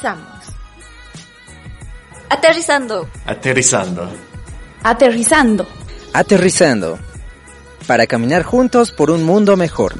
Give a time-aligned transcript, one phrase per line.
[0.00, 0.56] Comenzamos.
[2.30, 3.08] Aterrizando.
[3.26, 4.08] Aterrizando.
[4.82, 5.66] Aterrizando.
[6.14, 6.98] Aterrizando.
[7.86, 9.92] Para caminar juntos por un mundo mejor.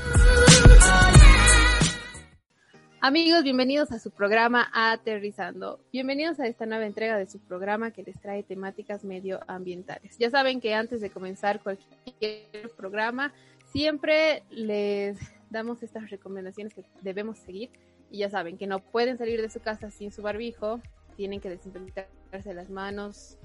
[3.03, 5.81] Amigos, bienvenidos a su programa Aterrizando.
[5.92, 10.17] Bienvenidos a esta nueva entrega de su programa que les trae temáticas medioambientales.
[10.19, 13.35] Ya saben que antes de comenzar cualquier programa,
[13.71, 15.19] siempre les
[15.51, 17.70] damos estas recomendaciones que debemos seguir.
[18.10, 20.80] Y ya saben que no pueden salir de su casa sin su barbijo,
[21.16, 23.38] tienen que desinfectarse las manos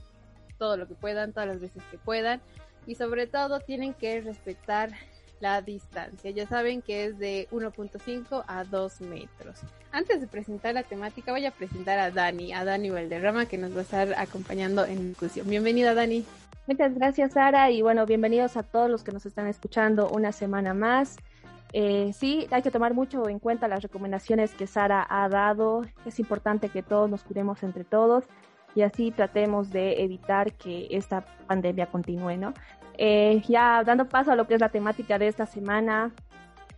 [0.58, 2.42] todo lo que puedan, todas las veces que puedan.
[2.88, 4.92] Y sobre todo tienen que respetar
[5.40, 6.32] la distancia.
[6.32, 9.60] Ya saben que es de 1.5 a 2 metros.
[9.92, 13.74] Antes de presentar la temática, voy a presentar a Dani, a Dani Valderrama, que nos
[13.74, 15.50] va a estar acompañando en discusión.
[15.50, 16.26] Bienvenida, Dani.
[16.68, 20.74] Muchas gracias, Sara, y bueno, bienvenidos a todos los que nos están escuchando una semana
[20.74, 21.18] más.
[21.78, 25.82] Eh, sí, hay que tomar mucho en cuenta las recomendaciones que Sara ha dado.
[26.06, 28.24] Es importante que todos nos cuidemos entre todos
[28.76, 32.54] y así tratemos de evitar que esta pandemia continúe, ¿no?
[32.98, 36.14] Eh, ya dando paso a lo que es la temática de esta semana,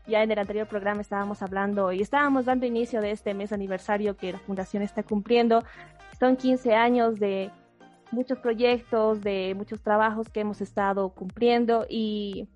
[0.08, 4.18] ya en el anterior programa estábamos hablando y estábamos dando inicio de este mes aniversario
[4.18, 5.64] que la Fundación está cumpliendo.
[6.20, 7.52] Son 15 años de
[8.10, 12.48] muchos proyectos, de muchos trabajos que hemos estado cumpliendo y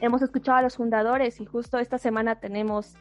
[0.00, 2.94] hemos escuchado a los fundadores y justo esta semana tenemos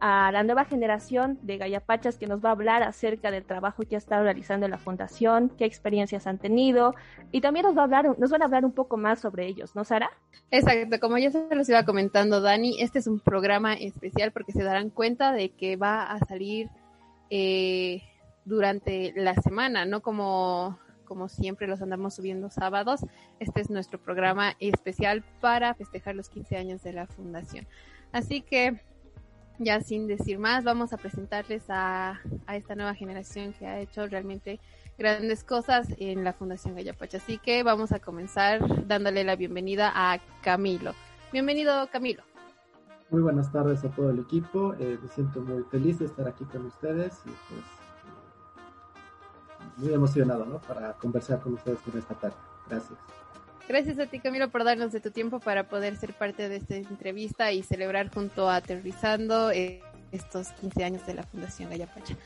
[0.00, 3.96] a la nueva generación de Gallapachas que nos va a hablar acerca del trabajo que
[3.96, 6.94] ha estado realizando la fundación, qué experiencias han tenido
[7.32, 9.74] y también nos va a hablar, nos van a hablar un poco más sobre ellos,
[9.74, 10.10] ¿no, Sara?
[10.50, 14.62] Exacto, como ya se los iba comentando Dani, este es un programa especial porque se
[14.62, 16.68] darán cuenta de que va a salir
[17.30, 18.02] eh,
[18.44, 23.00] durante la semana, no como como siempre los andamos subiendo sábados.
[23.40, 27.66] Este es nuestro programa especial para festejar los 15 años de la fundación.
[28.12, 28.78] Así que
[29.58, 32.20] ya sin decir más, vamos a presentarles a,
[32.52, 34.60] esta nueva generación que ha hecho realmente
[34.98, 37.16] grandes cosas en la Fundación Gallapacha.
[37.16, 40.92] Así que vamos a comenzar dándole la bienvenida a Camilo.
[41.32, 42.22] Bienvenido, Camilo.
[43.10, 44.74] Muy buenas tardes a todo el equipo.
[44.78, 47.77] Eh, me siento muy feliz de estar aquí con ustedes y pues
[49.78, 50.58] muy emocionado, ¿no?
[50.60, 52.36] Para conversar con ustedes con esta tarde.
[52.68, 52.98] Gracias.
[53.68, 56.76] Gracias a ti, Camilo, por darnos de tu tiempo para poder ser parte de esta
[56.76, 62.16] entrevista y celebrar junto a Aterrizando eh, estos 15 años de la Fundación Gallapacha.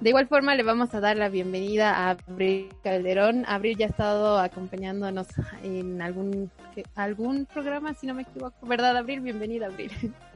[0.00, 3.44] De igual forma, le vamos a dar la bienvenida a Abril Calderón.
[3.46, 5.26] Abril ya ha estado acompañándonos
[5.62, 6.50] en algún,
[6.94, 8.66] algún programa, si no me equivoco.
[8.66, 9.20] ¿Verdad, Abril?
[9.20, 9.92] Bienvenida, Abril.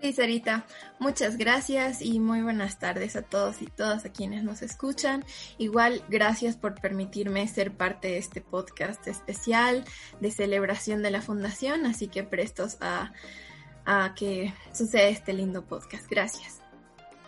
[0.00, 0.64] Sí, Sarita,
[1.00, 5.24] muchas gracias y muy buenas tardes a todos y todas a quienes nos escuchan.
[5.58, 9.84] Igual, gracias por permitirme ser parte de este podcast especial
[10.20, 13.12] de celebración de la fundación, así que prestos a,
[13.86, 16.08] a que suceda este lindo podcast.
[16.08, 16.60] Gracias.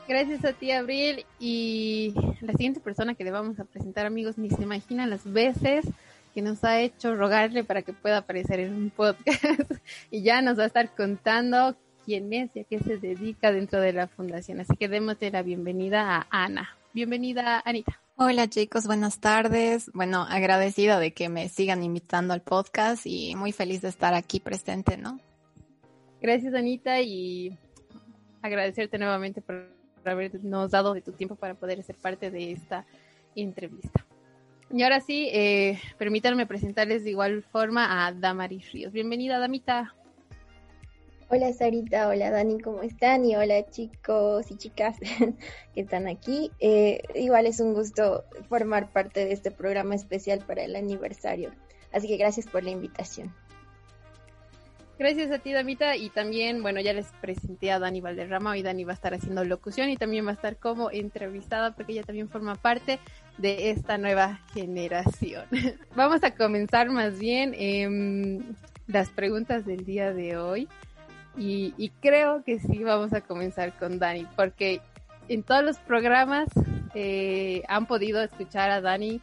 [0.06, 1.26] Gracias a ti, Abril.
[1.40, 5.86] Y la siguiente persona que le vamos a presentar, amigos, ni se imaginan las veces
[6.32, 9.72] que nos ha hecho rogarle para que pueda aparecer en un podcast.
[10.12, 13.80] y ya nos va a estar contando quién es y a qué se dedica dentro
[13.80, 14.60] de la fundación.
[14.60, 16.76] Así que démosle la bienvenida a Ana.
[16.92, 18.00] Bienvenida, Anita.
[18.16, 19.90] Hola chicos, buenas tardes.
[19.94, 24.40] Bueno, agradecida de que me sigan invitando al podcast y muy feliz de estar aquí
[24.40, 25.18] presente, ¿no?
[26.20, 27.56] Gracias, Anita, y
[28.42, 29.68] agradecerte nuevamente por
[30.04, 32.84] habernos dado de tu tiempo para poder ser parte de esta
[33.34, 34.04] entrevista.
[34.72, 38.92] Y ahora sí, eh, permítanme presentarles de igual forma a Damaris Ríos.
[38.92, 39.94] Bienvenida, Damita.
[41.32, 43.24] Hola Sarita, hola Dani, ¿cómo están?
[43.24, 44.96] Y hola chicos y chicas
[45.74, 46.50] que están aquí.
[46.58, 51.52] Eh, igual es un gusto formar parte de este programa especial para el aniversario.
[51.92, 53.32] Así que gracias por la invitación.
[54.98, 55.94] Gracias a ti, Damita.
[55.94, 58.50] Y también, bueno, ya les presenté a Dani Valderrama.
[58.50, 61.92] Hoy Dani va a estar haciendo locución y también va a estar como entrevistada porque
[61.92, 62.98] ella también forma parte
[63.38, 65.44] de esta nueva generación.
[65.94, 68.40] Vamos a comenzar más bien eh,
[68.88, 70.68] las preguntas del día de hoy.
[71.36, 74.80] Y, creo que sí vamos a comenzar con Dani, porque
[75.28, 76.48] en todos los programas
[76.94, 79.20] eh, han podido escuchar a Dani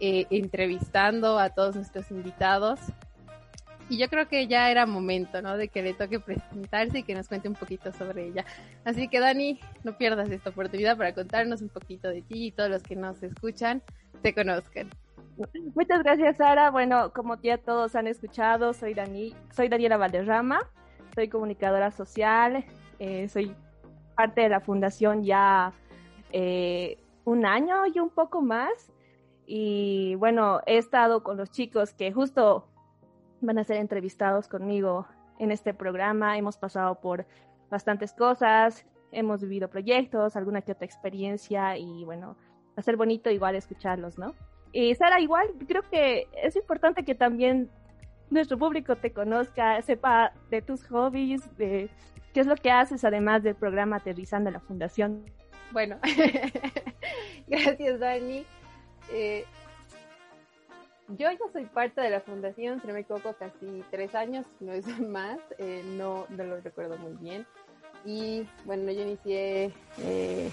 [0.00, 2.80] eh, entrevistando a todos nuestros invitados.
[3.88, 5.56] Y yo creo que ya era momento, ¿no?
[5.56, 8.44] De que le toque presentarse y que nos cuente un poquito sobre ella.
[8.84, 12.70] Así que Dani, no pierdas esta oportunidad para contarnos un poquito de ti y todos
[12.70, 13.82] los que nos escuchan
[14.22, 14.88] te conozcan.
[15.74, 16.70] Muchas gracias, Sara.
[16.70, 20.60] Bueno, como ya todos han escuchado, soy Dani, soy Daniela Valderrama
[21.14, 22.64] soy comunicadora social,
[22.98, 23.54] eh, soy
[24.16, 25.72] parte de la fundación ya
[26.32, 28.92] eh, un año y un poco más.
[29.46, 32.68] Y bueno, he estado con los chicos que justo
[33.40, 35.06] van a ser entrevistados conmigo
[35.38, 36.38] en este programa.
[36.38, 37.26] Hemos pasado por
[37.70, 38.86] bastantes cosas.
[39.12, 42.36] hemos vivido proyectos, alguna que otra experiencia y bueno,
[42.68, 44.34] va a ser bonito igual escucharlos, ¿no?
[44.72, 47.68] Y Sara, igual creo que es importante que también
[48.30, 51.90] nuestro público te conozca, sepa de tus hobbies, de
[52.32, 55.24] qué es lo que haces además del programa Aterrizando la Fundación.
[55.72, 55.98] Bueno,
[57.46, 58.44] gracias Dani.
[59.12, 59.44] Eh,
[61.18, 64.72] yo ya soy parte de la fundación, si no me equivoco, casi tres años, no
[64.72, 67.46] es más, eh, no, no lo recuerdo muy bien.
[68.04, 70.50] Y bueno, yo inicié eh,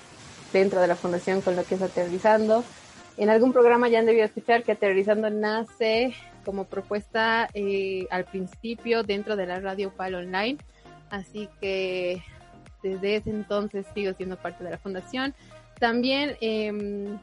[0.52, 2.64] dentro de la fundación con lo que es Aterrizando.
[3.18, 6.14] En algún programa ya han debido escuchar que Aterrizando nace
[6.48, 10.58] como propuesta eh, al principio dentro de la radio PAL Online.
[11.10, 12.24] Así que
[12.82, 15.36] desde ese entonces sigo siendo parte de la fundación.
[15.78, 17.18] También eh,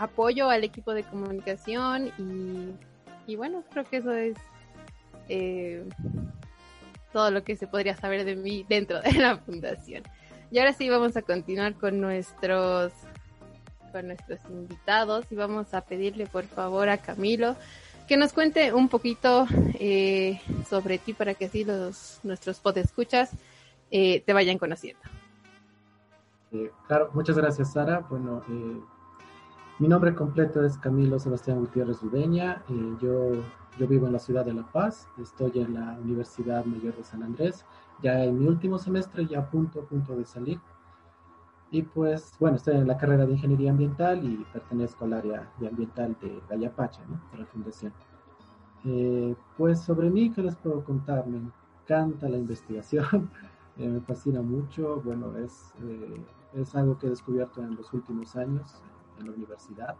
[0.00, 4.36] apoyo al equipo de comunicación y, y bueno, creo que eso es
[5.28, 5.84] eh,
[7.12, 10.02] todo lo que se podría saber de mí dentro de la fundación.
[10.50, 12.92] Y ahora sí vamos a continuar con nuestros
[13.92, 17.54] con nuestros invitados y vamos a pedirle por favor a Camilo
[18.06, 23.30] que nos cuente un poquito eh, sobre ti para que así los nuestros podescuchas
[23.90, 25.00] eh, te vayan conociendo.
[26.52, 28.00] Eh, claro, muchas gracias Sara.
[28.08, 28.80] Bueno, eh,
[29.78, 32.62] mi nombre completo es Camilo Sebastián Gutiérrez Udeña.
[32.68, 33.42] Eh, yo,
[33.78, 35.08] yo vivo en la ciudad de La Paz.
[35.20, 37.64] Estoy en la Universidad Mayor de San Andrés.
[38.02, 40.60] Ya en mi último semestre, ya a punto, a punto de salir.
[41.74, 45.66] Y pues, bueno, estoy en la carrera de Ingeniería Ambiental y pertenezco al área de
[45.66, 47.20] ambiental de Gallapacha, ¿no?
[47.32, 47.92] de la Fundación.
[48.84, 51.26] Eh, pues sobre mí, ¿qué les puedo contar?
[51.26, 53.28] Me encanta la investigación,
[53.76, 55.02] eh, me fascina mucho.
[55.04, 58.80] Bueno, es, eh, es algo que he descubierto en los últimos años
[59.18, 59.96] en la universidad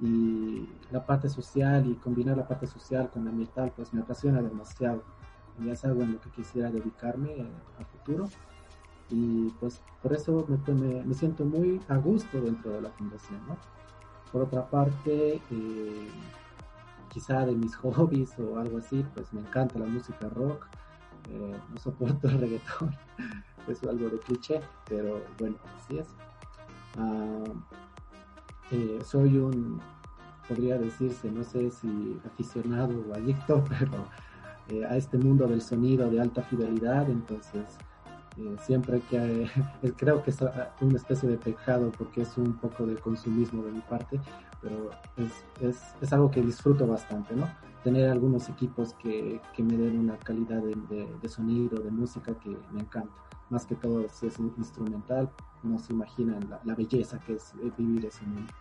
[0.00, 4.42] y la parte social y combinar la parte social con la ambiental pues me apasiona
[4.42, 5.04] demasiado
[5.60, 7.48] y es algo en lo que quisiera dedicarme eh,
[7.80, 8.28] a futuro
[9.10, 13.40] y pues por eso me, me, me, siento muy a gusto dentro de la fundación
[13.48, 13.56] ¿no?
[14.30, 16.08] por otra parte eh,
[17.08, 20.66] quizá de mis hobbies o algo así pues me encanta la música rock
[21.30, 22.94] eh, no soporto el reggaetón
[23.68, 26.08] es algo de cliché pero bueno así es
[26.98, 27.54] uh,
[28.70, 29.80] eh, soy un,
[30.46, 34.04] podría decirse, no sé si aficionado o adicto, pero
[34.68, 37.64] eh, a este mundo del sonido de alta fidelidad, entonces
[38.38, 39.42] eh, siempre que
[39.82, 40.38] eh, creo que es
[40.80, 44.20] una especie de pecado porque es un poco de consumismo de mi parte,
[44.60, 47.48] pero es, es, es algo que disfruto bastante, ¿no?
[47.84, 52.34] Tener algunos equipos que, que me den una calidad de, de, de, sonido, de música
[52.34, 53.12] que me encanta.
[53.50, 55.30] Más que todo, si es instrumental,
[55.62, 58.52] no se imaginan la, belleza que es vivir ese mundo.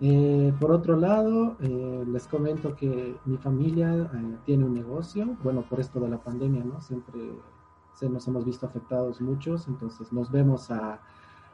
[0.00, 5.62] Eh, por otro lado, eh, les comento que mi familia eh, tiene un negocio, bueno,
[5.62, 6.80] por esto de la pandemia, ¿no?
[6.80, 7.20] Siempre
[7.94, 10.68] se nos hemos visto afectados muchos, entonces nos vemos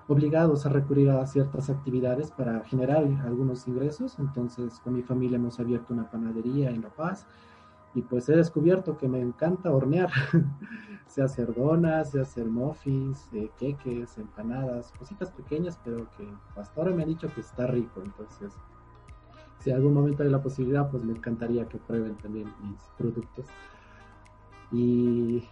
[0.09, 5.61] obligados a recurrir a ciertas actividades para generar algunos ingresos, entonces con mi familia hemos
[5.61, 7.27] abierto una panadería en La Paz
[7.95, 10.11] y pues he descubierto que me encanta hornear,
[11.07, 16.27] sé hacer donas, sé hacer muffins, eh, queques, empanadas, cositas pequeñas, pero que
[16.57, 18.53] hasta ahora me han dicho que está rico, entonces
[19.59, 23.47] si algún momento hay la posibilidad, pues me encantaría que prueben también mis productos.
[24.73, 25.45] Y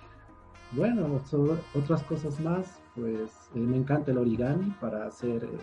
[0.73, 5.45] bueno, sobre otras cosas más, pues eh, me encanta el origami para hacer...
[5.45, 5.59] Eh,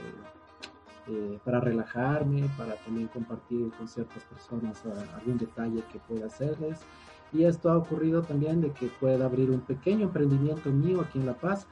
[1.08, 4.82] eh, para relajarme, para también compartir con ciertas personas
[5.16, 6.80] algún detalle que pueda hacerles.
[7.32, 11.28] Y esto ha ocurrido también de que pueda abrir un pequeño emprendimiento mío aquí en
[11.28, 11.68] La Paz,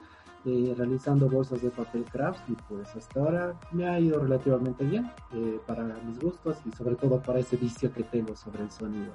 [0.45, 5.09] realizando bolsas de papel craft y pues hasta ahora me ha ido relativamente bien
[5.65, 9.13] para mis gustos y sobre todo para ese vicio que tengo sobre el sonido.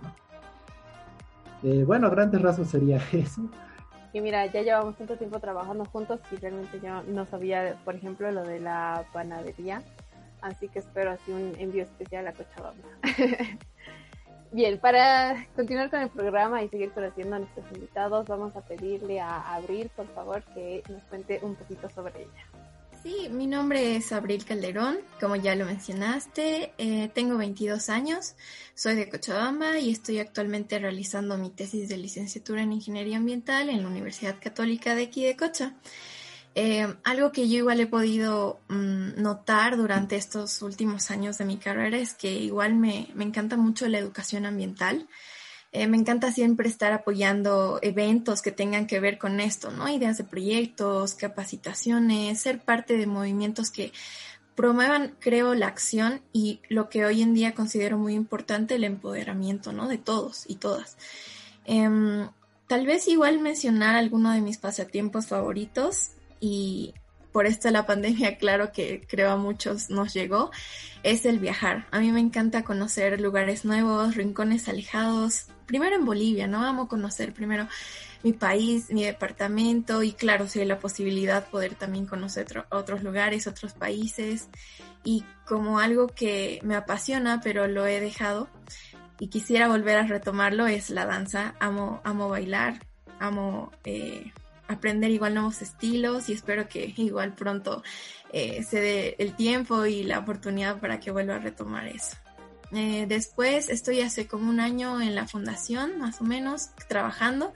[1.62, 1.86] ¿no?
[1.86, 3.42] Bueno, a grandes rasgos sería eso.
[4.12, 8.30] Y mira, ya llevamos tanto tiempo trabajando juntos y realmente yo no sabía, por ejemplo,
[8.30, 9.82] lo de la panadería
[10.40, 12.88] así que espero así un envío especial a Cochabamba.
[14.50, 19.20] Bien, para continuar con el programa y seguir conociendo a nuestros invitados, vamos a pedirle
[19.20, 22.57] a Abril, por favor, que nos cuente un poquito sobre ella.
[23.02, 28.34] Sí, mi nombre es Abril Calderón, como ya lo mencionaste, eh, tengo 22 años,
[28.74, 33.82] soy de Cochabamba y estoy actualmente realizando mi tesis de licenciatura en Ingeniería Ambiental en
[33.82, 35.74] la Universidad Católica de aquí de Cocha.
[36.56, 41.56] Eh, algo que yo igual he podido mm, notar durante estos últimos años de mi
[41.56, 45.06] carrera es que igual me, me encanta mucho la educación ambiental.
[45.72, 49.88] Eh, me encanta siempre estar apoyando eventos que tengan que ver con esto, ¿no?
[49.88, 53.92] Ideas de proyectos, capacitaciones, ser parte de movimientos que
[54.54, 59.72] promuevan, creo, la acción y lo que hoy en día considero muy importante, el empoderamiento,
[59.72, 59.88] ¿no?
[59.88, 60.96] De todos y todas.
[61.66, 62.28] Eh,
[62.66, 66.94] tal vez igual mencionar alguno de mis pasatiempos favoritos y
[67.32, 70.50] por esto la pandemia, claro que creo a muchos nos llegó,
[71.02, 71.86] es el viajar.
[71.90, 75.46] A mí me encanta conocer lugares nuevos, rincones alejados.
[75.68, 76.64] Primero en Bolivia, ¿no?
[76.64, 77.68] Amo conocer primero
[78.22, 83.46] mi país, mi departamento y claro, si hay la posibilidad poder también conocer otros lugares,
[83.46, 84.48] otros países
[85.04, 88.48] y como algo que me apasiona pero lo he dejado
[89.20, 91.54] y quisiera volver a retomarlo es la danza.
[91.60, 92.80] Amo, amo bailar,
[93.20, 94.32] amo eh,
[94.68, 97.82] aprender igual nuevos estilos y espero que igual pronto
[98.32, 102.16] eh, se dé el tiempo y la oportunidad para que vuelva a retomar eso.
[102.72, 107.52] Eh, después estoy hace como un año en la fundación, más o menos, trabajando,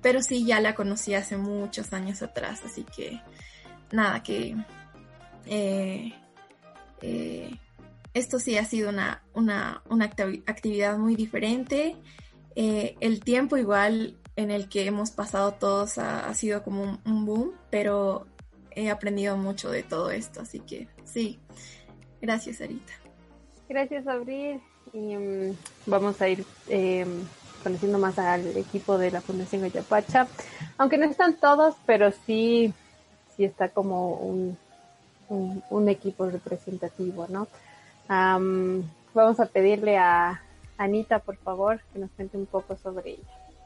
[0.00, 3.20] pero sí ya la conocí hace muchos años atrás, así que
[3.92, 4.56] nada, que
[5.46, 6.14] eh,
[8.14, 11.96] esto sí ha sido una, una, una actividad muy diferente.
[12.56, 18.26] el tiempo igual en el que hemos pasado todos ha, sido como un, boom, pero
[18.70, 21.38] he aprendido mucho de todo esto, así que sí,
[22.20, 23.03] gracias Arita.
[23.68, 24.60] Gracias Abril
[24.92, 25.56] y mm,
[25.86, 27.24] vamos a ir em,
[27.62, 30.28] conociendo más al equipo de la Fundación Guayapacha,
[30.76, 32.72] aunque no están todos, pero sí,
[33.36, 34.56] sí está como un,
[35.28, 37.48] un, equipo representativo, ¿no?
[38.08, 40.42] vamos a pedirle a
[40.76, 43.22] Anita, por favor, que nos cuente un poco sobre ella.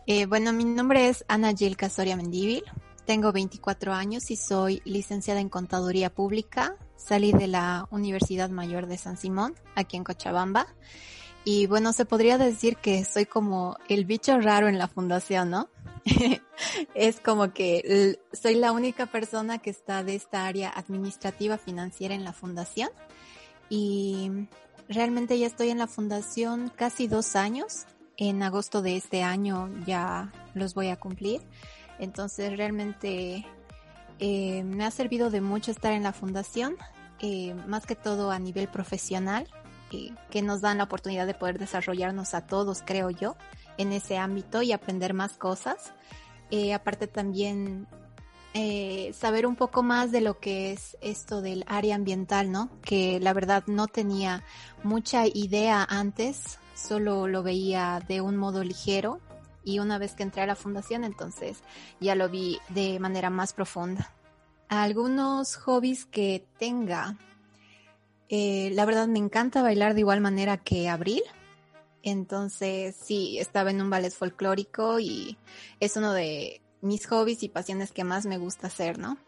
[0.06, 2.62] Eh, bueno, mi nombre es Ana Gil Casoria Mendívil.
[3.08, 6.76] Tengo 24 años y soy licenciada en Contaduría Pública.
[6.94, 10.66] Salí de la Universidad Mayor de San Simón, aquí en Cochabamba.
[11.42, 15.70] Y bueno, se podría decir que soy como el bicho raro en la fundación, ¿no?
[16.94, 22.24] es como que soy la única persona que está de esta área administrativa financiera en
[22.24, 22.90] la fundación.
[23.70, 24.30] Y
[24.86, 27.86] realmente ya estoy en la fundación casi dos años
[28.18, 31.40] en agosto de este año ya los voy a cumplir.
[31.98, 33.46] Entonces realmente
[34.18, 36.76] eh, me ha servido de mucho estar en la fundación,
[37.20, 39.48] eh, más que todo a nivel profesional,
[39.92, 43.36] eh, que nos dan la oportunidad de poder desarrollarnos a todos, creo yo,
[43.76, 45.92] en ese ámbito y aprender más cosas.
[46.74, 47.86] aparte también
[49.12, 52.70] saber un poco más de lo que es esto del área ambiental, ¿no?
[52.82, 54.42] Que la verdad no tenía
[54.82, 59.20] mucha idea antes solo lo veía de un modo ligero
[59.68, 61.62] y una vez que entré a la fundación entonces
[62.00, 64.14] ya lo vi de manera más profunda.
[64.68, 67.18] Algunos hobbies que tenga,
[68.30, 71.22] eh, la verdad me encanta bailar de igual manera que Abril.
[72.02, 75.36] Entonces sí, estaba en un ballet folclórico y
[75.80, 79.18] es uno de mis hobbies y pasiones que más me gusta hacer, ¿no?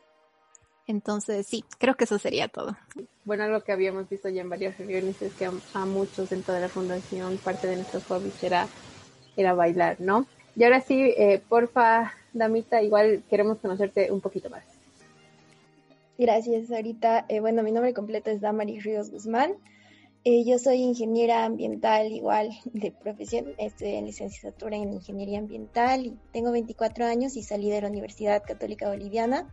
[0.87, 2.77] Entonces, sí, creo que eso sería todo.
[3.25, 6.63] Bueno, algo que habíamos visto ya en varias reuniones es que a, muchos dentro de
[6.63, 8.35] la fundación parte de nuestros hobbies
[9.37, 10.27] era, era bailar, ¿no?
[10.57, 14.65] Y ahora sí, eh, porfa, Damita, igual queremos conocerte un poquito más.
[16.19, 17.25] Gracias, Sarita.
[17.29, 19.53] Eh, bueno, mi nombre completo es Damaris Ríos Guzmán.
[20.25, 23.47] Eh, yo soy ingeniera ambiental, igual de profesión.
[23.57, 28.43] Estoy en licenciatura en ingeniería ambiental y tengo 24 años y salí de la Universidad
[28.45, 29.47] Católica Boliviana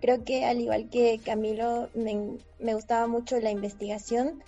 [0.00, 4.42] Creo que al igual que Camilo, me, me gustaba mucho la investigación,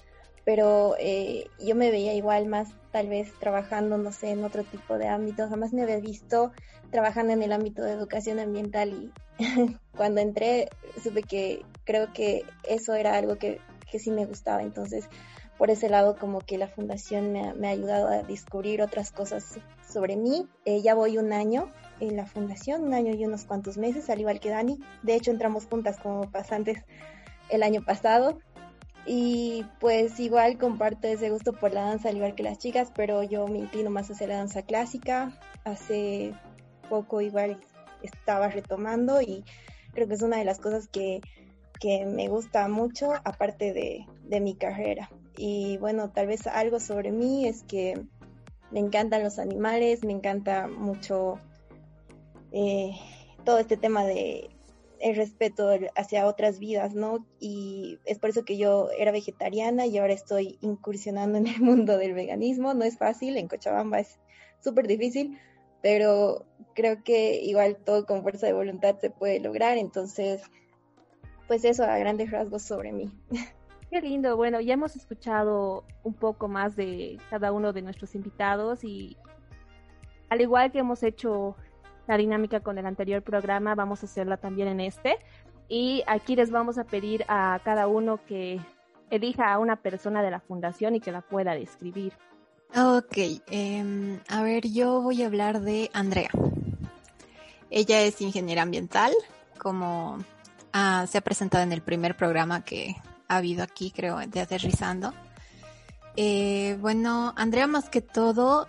[0.50, 4.98] pero eh, yo me veía igual más tal vez trabajando, no sé, en otro tipo
[4.98, 5.48] de ámbito.
[5.48, 6.50] Jamás me había visto
[6.90, 9.12] trabajando en el ámbito de educación ambiental y
[9.96, 10.68] cuando entré
[11.00, 13.60] supe que creo que eso era algo que,
[13.92, 14.62] que sí me gustaba.
[14.62, 15.08] Entonces,
[15.56, 19.60] por ese lado, como que la fundación me, me ha ayudado a descubrir otras cosas
[19.88, 20.48] sobre mí.
[20.64, 24.18] Eh, ya voy un año en la fundación, un año y unos cuantos meses, al
[24.18, 24.80] igual que Dani.
[25.04, 26.82] De hecho, entramos juntas como pasantes
[27.50, 28.38] el año pasado.
[29.06, 33.22] Y pues igual comparto ese gusto por la danza, al igual que las chicas, pero
[33.22, 35.38] yo me inclino más hacia la danza clásica.
[35.64, 36.34] Hace
[36.88, 37.60] poco igual
[38.02, 39.44] estaba retomando y
[39.92, 41.20] creo que es una de las cosas que,
[41.78, 45.10] que me gusta mucho, aparte de, de mi carrera.
[45.36, 48.00] Y bueno, tal vez algo sobre mí es que
[48.70, 51.40] me encantan los animales, me encanta mucho
[52.52, 52.92] eh,
[53.44, 54.50] todo este tema de
[55.00, 57.26] el respeto hacia otras vidas, ¿no?
[57.40, 61.96] Y es por eso que yo era vegetariana y ahora estoy incursionando en el mundo
[61.96, 62.74] del veganismo.
[62.74, 64.18] No es fácil, en Cochabamba es
[64.62, 65.38] súper difícil,
[65.82, 69.78] pero creo que igual todo con fuerza de voluntad se puede lograr.
[69.78, 70.42] Entonces,
[71.48, 73.10] pues eso a grandes rasgos sobre mí.
[73.90, 74.36] Qué lindo.
[74.36, 79.16] Bueno, ya hemos escuchado un poco más de cada uno de nuestros invitados y
[80.28, 81.56] al igual que hemos hecho
[82.10, 85.18] la dinámica con el anterior programa, vamos a hacerla también en este.
[85.68, 88.58] Y aquí les vamos a pedir a cada uno que
[89.10, 92.12] elija a una persona de la fundación y que la pueda describir.
[92.74, 96.30] Ok, em, a ver, yo voy a hablar de Andrea.
[97.70, 99.12] Ella es ingeniera ambiental,
[99.58, 100.18] como
[100.72, 102.96] ah, se ha presentado en el primer programa que
[103.28, 105.14] ha habido aquí, creo, de Aterrizando.
[106.16, 108.66] Eh, bueno, Andrea más que todo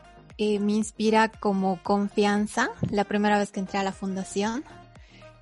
[0.60, 2.70] me inspira como confianza.
[2.90, 4.64] La primera vez que entré a la fundación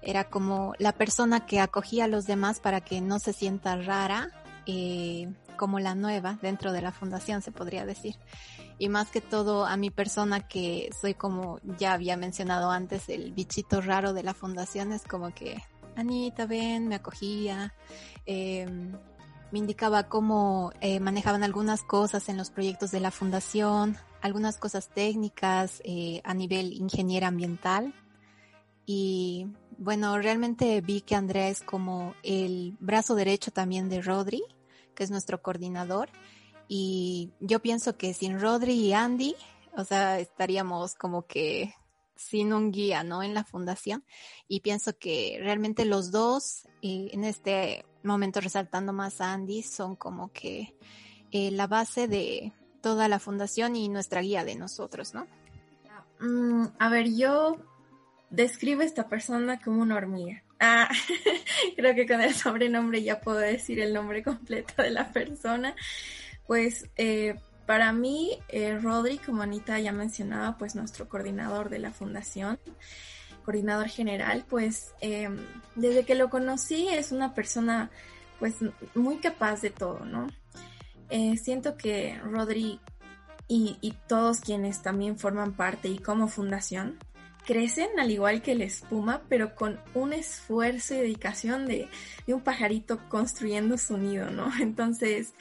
[0.01, 4.29] era como la persona que acogía a los demás para que no se sienta rara,
[4.65, 8.15] eh, como la nueva dentro de la fundación, se podría decir.
[8.77, 13.31] Y más que todo a mi persona que soy como ya había mencionado antes, el
[13.31, 15.61] bichito raro de la fundación es como que,
[15.95, 17.73] Anita, ven, me acogía.
[18.25, 18.67] Eh,
[19.51, 24.89] me indicaba cómo eh, manejaban algunas cosas en los proyectos de la fundación, algunas cosas
[24.89, 27.93] técnicas eh, a nivel ingeniera ambiental.
[28.85, 34.43] Y bueno, realmente vi que Andrea es como el brazo derecho también de Rodri,
[34.95, 36.09] que es nuestro coordinador.
[36.67, 39.35] Y yo pienso que sin Rodri y Andy,
[39.75, 41.73] o sea, estaríamos como que
[42.15, 43.23] sin un guía, ¿no?
[43.23, 44.03] En la fundación.
[44.47, 49.95] Y pienso que realmente los dos, eh, en este momento resaltando más a Andy, son
[49.95, 50.75] como que
[51.31, 55.27] eh, la base de toda la fundación y nuestra guía de nosotros, ¿no?
[56.19, 57.57] Mm, a ver, yo
[58.29, 60.43] describo a esta persona como una hormiga.
[60.59, 60.89] Ah,
[61.77, 65.75] creo que con el sobrenombre ya puedo decir el nombre completo de la persona.
[66.45, 71.91] Pues eh, para mí, eh, Rodri, como Anita ya mencionaba, pues nuestro coordinador de la
[71.91, 72.59] fundación,
[73.49, 75.39] coordinador general, pues em,
[75.73, 77.89] desde que lo conocí es una persona
[78.37, 78.57] pues
[78.93, 80.27] muy capaz de todo, ¿no?
[81.09, 82.79] Eh, siento que Rodri
[83.47, 86.99] y, y, todos quienes también forman parte y como fundación
[87.49, 91.89] crecen al igual que la espuma, pero con un esfuerzo y dedicación de,
[92.27, 94.51] un pajarito construyendo su nido, ¿no?
[94.61, 95.33] Entonces,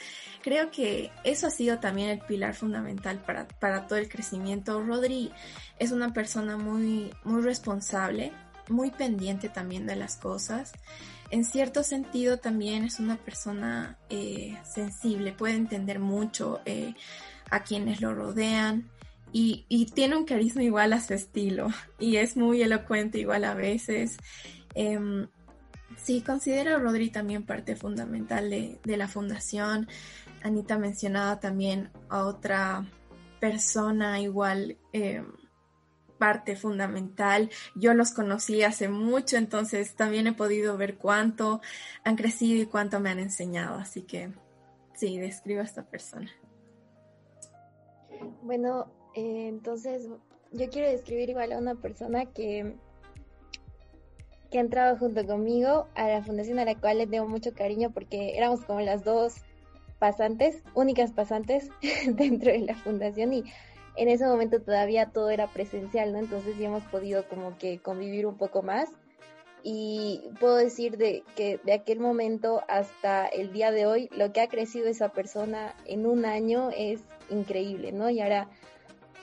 [0.42, 4.82] creo que eso ha sido también el pilar fundamental para, para todo el crecimiento.
[4.82, 5.30] Rodri
[5.78, 8.32] es una persona muy, muy responsable,
[8.70, 10.72] muy pendiente también de las cosas.
[11.30, 16.94] En cierto sentido también es una persona eh, sensible, puede entender mucho eh,
[17.50, 18.88] a quienes lo rodean
[19.32, 24.16] y, tiene un carisma igual a su estilo y es muy elocuente igual a veces.
[24.74, 25.26] Eh,
[25.96, 29.88] sí, considero a Rodri también parte fundamental de, la fundación.
[30.42, 32.86] Anita mencionaba también a otra
[33.40, 35.24] persona igual eh,
[36.18, 37.50] parte fundamental.
[37.74, 41.60] Yo los conocí hace mucho, entonces también he podido ver cuánto
[42.04, 43.78] han crecido y cuánto me han enseñado.
[43.78, 44.32] Así que
[44.94, 46.30] sí, describo a esta persona.
[48.42, 50.08] Bueno, eh, entonces,
[50.52, 52.76] yo quiero describir igual a una persona que,
[54.48, 57.90] que ha entrado junto conmigo a la fundación a la cual le tengo mucho cariño
[57.90, 59.34] porque éramos como las dos
[59.98, 61.68] pasantes, únicas pasantes
[62.06, 63.42] dentro de la fundación y
[63.96, 66.20] en ese momento todavía todo era presencial, ¿no?
[66.20, 68.88] Entonces ya hemos podido como que convivir un poco más
[69.64, 74.42] y puedo decir de que de aquel momento hasta el día de hoy lo que
[74.42, 77.00] ha crecido esa persona en un año es
[77.30, 78.08] increíble, ¿no?
[78.10, 78.48] Y ahora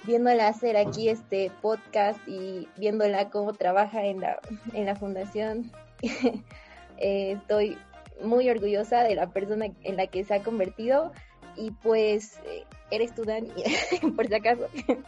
[0.06, 4.40] viéndola hacer aquí este podcast y viéndola cómo trabaja en la,
[4.74, 5.72] en la fundación,
[6.98, 7.78] eh, estoy
[8.24, 11.12] muy orgullosa de la persona en la que se ha convertido
[11.56, 13.50] y pues eh, eres tú Dani,
[14.16, 14.68] por si acaso.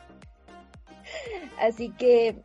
[1.60, 2.36] Así que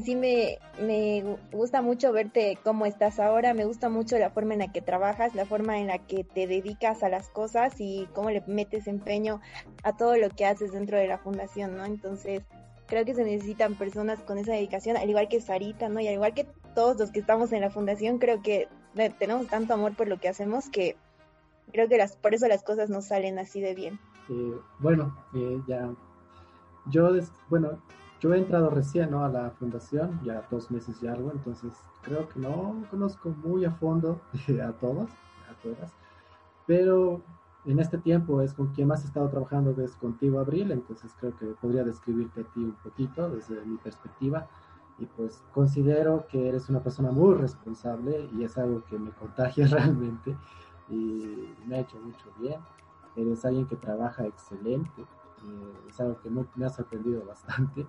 [0.00, 4.60] sí me, me gusta mucho verte cómo estás ahora, me gusta mucho la forma en
[4.60, 8.30] la que trabajas, la forma en la que te dedicas a las cosas y cómo
[8.30, 9.40] le metes empeño
[9.82, 11.84] a todo lo que haces dentro de la fundación, ¿no?
[11.84, 12.42] Entonces,
[12.86, 16.00] creo que se necesitan personas con esa dedicación, al igual que Sarita, ¿no?
[16.00, 18.68] Y al igual que todos los que estamos en la fundación, creo que
[19.18, 20.96] tenemos tanto amor por lo que hacemos que
[21.72, 23.98] creo que las, por eso las cosas nos salen así de bien.
[24.28, 25.90] Eh, bueno, eh, ya,
[26.86, 27.10] yo,
[27.48, 27.82] bueno,
[28.22, 29.24] yo he entrado recién ¿no?
[29.24, 33.72] a la fundación, ya dos meses y algo, entonces creo que no conozco muy a
[33.72, 34.20] fondo
[34.64, 35.10] a todos,
[35.50, 35.92] a todas,
[36.64, 37.20] pero
[37.64, 41.36] en este tiempo es con quien más he estado trabajando es contigo, Abril, entonces creo
[41.36, 44.46] que podría describirte a ti un poquito desde mi perspectiva
[44.98, 49.66] y pues considero que eres una persona muy responsable y es algo que me contagia
[49.68, 50.36] realmente
[50.88, 52.60] y me ha hecho mucho bien.
[53.16, 57.86] Eres alguien que trabaja excelente, eh, es algo que me ha sorprendido bastante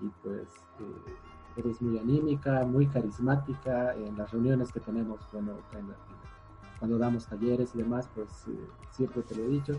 [0.00, 0.48] y pues
[0.80, 1.14] eh,
[1.56, 5.54] eres muy anímica, muy carismática en las reuniones que tenemos, bueno,
[6.78, 9.72] cuando damos talleres y demás, pues eh, siempre te lo he dicho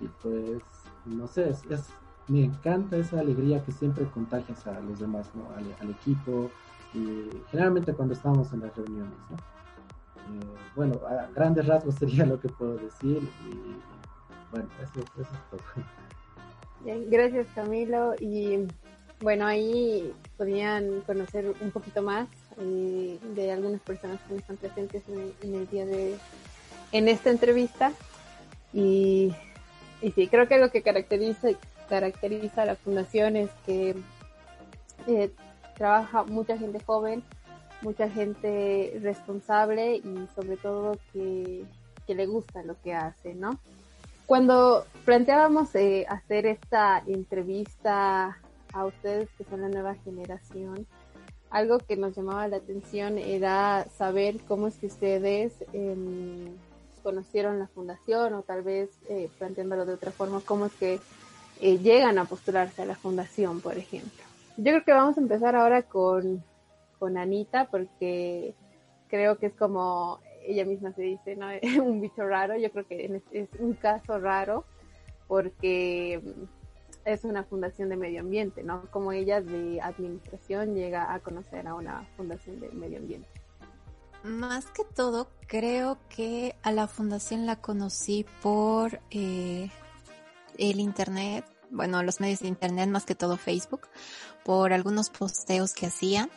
[0.00, 0.62] y pues
[1.04, 1.90] no sé, es,
[2.28, 5.48] me encanta esa alegría que siempre contagias a los demás, ¿no?
[5.56, 6.50] al, equipo
[6.94, 9.36] y generalmente cuando estamos en las reuniones, ¿no?
[9.36, 13.80] Eh, bueno, a grandes rasgos sería lo que puedo decir y
[14.50, 15.84] bueno, eso, eso es todo.
[16.84, 18.66] Bien, gracias Camilo y
[19.20, 22.28] bueno, ahí podían conocer un poquito más
[22.60, 26.16] eh, de algunas personas que están presentes en, el día de,
[26.92, 27.92] en esta entrevista.
[28.72, 29.34] Y,
[30.02, 31.48] y sí, creo que lo que caracteriza,
[31.88, 33.96] caracteriza a la fundación es que
[35.06, 35.30] eh,
[35.76, 37.22] trabaja mucha gente joven,
[37.82, 41.64] mucha gente responsable y sobre todo que,
[42.06, 43.58] que le gusta lo que hace, ¿no?
[44.26, 48.36] Cuando planteábamos eh, hacer esta entrevista
[48.72, 50.86] a ustedes que son la nueva generación,
[51.50, 56.54] algo que nos llamaba la atención era saber cómo es que ustedes em,
[57.02, 61.00] conocieron la fundación o tal vez eh, planteándolo de otra forma, cómo es que
[61.60, 64.24] eh, llegan a postularse a la fundación, por ejemplo.
[64.56, 66.44] Yo creo que vamos a empezar ahora con,
[66.98, 68.54] con Anita porque
[69.08, 71.46] creo que es como ella misma se dice, ¿no?
[71.82, 74.64] un bicho raro, yo creo que es un caso raro
[75.26, 76.22] porque
[77.08, 78.82] es una fundación de medio ambiente, ¿no?
[78.90, 83.28] Como ella de administración llega a conocer a una fundación de medio ambiente.
[84.24, 89.70] Más que todo, creo que a la fundación la conocí por eh,
[90.58, 93.88] el internet, bueno, los medios de internet, más que todo Facebook,
[94.44, 96.30] por algunos posteos que hacían.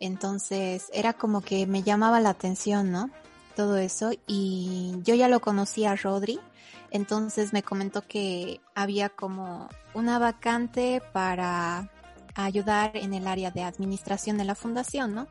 [0.00, 3.10] Entonces era como que me llamaba la atención, ¿no?
[3.54, 4.12] Todo eso.
[4.26, 6.40] Y yo ya lo conocía a Rodri
[6.90, 11.90] entonces me comentó que había como una vacante para
[12.34, 15.28] ayudar en el área de administración de la fundación, ¿no?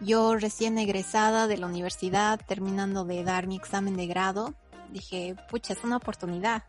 [0.00, 4.54] Yo recién egresada de la universidad, terminando de dar mi examen de grado,
[4.92, 6.64] dije, pucha, es una oportunidad.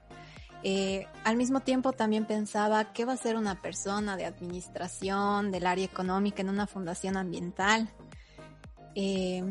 [0.64, 5.68] Eh, al mismo tiempo también pensaba qué va a ser una persona de administración del
[5.68, 7.90] área económica en una fundación ambiental.
[8.96, 9.44] Eh,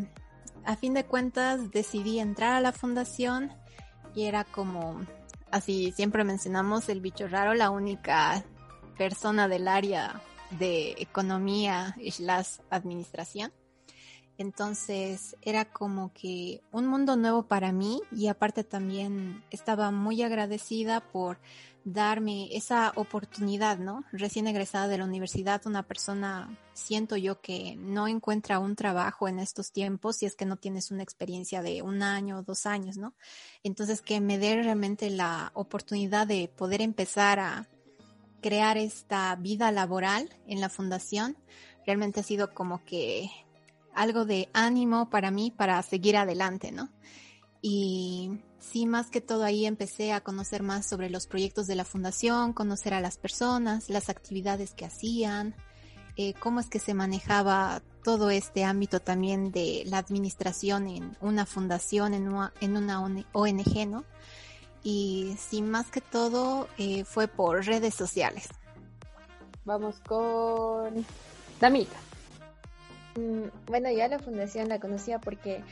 [0.64, 3.52] a fin de cuentas decidí entrar a la fundación
[4.16, 4.98] y era como,
[5.52, 8.44] así siempre mencionamos el bicho raro, la única
[8.96, 10.22] persona del área
[10.58, 13.52] de economía slash administración.
[14.38, 21.00] Entonces era como que un mundo nuevo para mí y aparte también estaba muy agradecida
[21.00, 21.38] por
[21.86, 24.04] darme esa oportunidad, ¿no?
[24.10, 29.38] Recién egresada de la universidad, una persona, siento yo que no encuentra un trabajo en
[29.38, 32.96] estos tiempos si es que no tienes una experiencia de un año o dos años,
[32.96, 33.14] ¿no?
[33.62, 37.68] Entonces que me dé realmente la oportunidad de poder empezar a
[38.42, 41.36] crear esta vida laboral en la fundación,
[41.86, 43.30] realmente ha sido como que
[43.94, 46.90] algo de ánimo para mí para seguir adelante, ¿no?
[47.68, 51.84] Y sí, más que todo ahí empecé a conocer más sobre los proyectos de la
[51.84, 55.52] fundación, conocer a las personas, las actividades que hacían,
[56.14, 61.44] eh, cómo es que se manejaba todo este ámbito también de la administración en una
[61.44, 63.02] fundación, en una, en una
[63.32, 64.04] ONG, ¿no?
[64.84, 68.46] Y sí, más que todo eh, fue por redes sociales.
[69.64, 71.04] Vamos con
[71.60, 71.96] Damita.
[73.16, 75.64] Mm, bueno, ya la fundación la conocía porque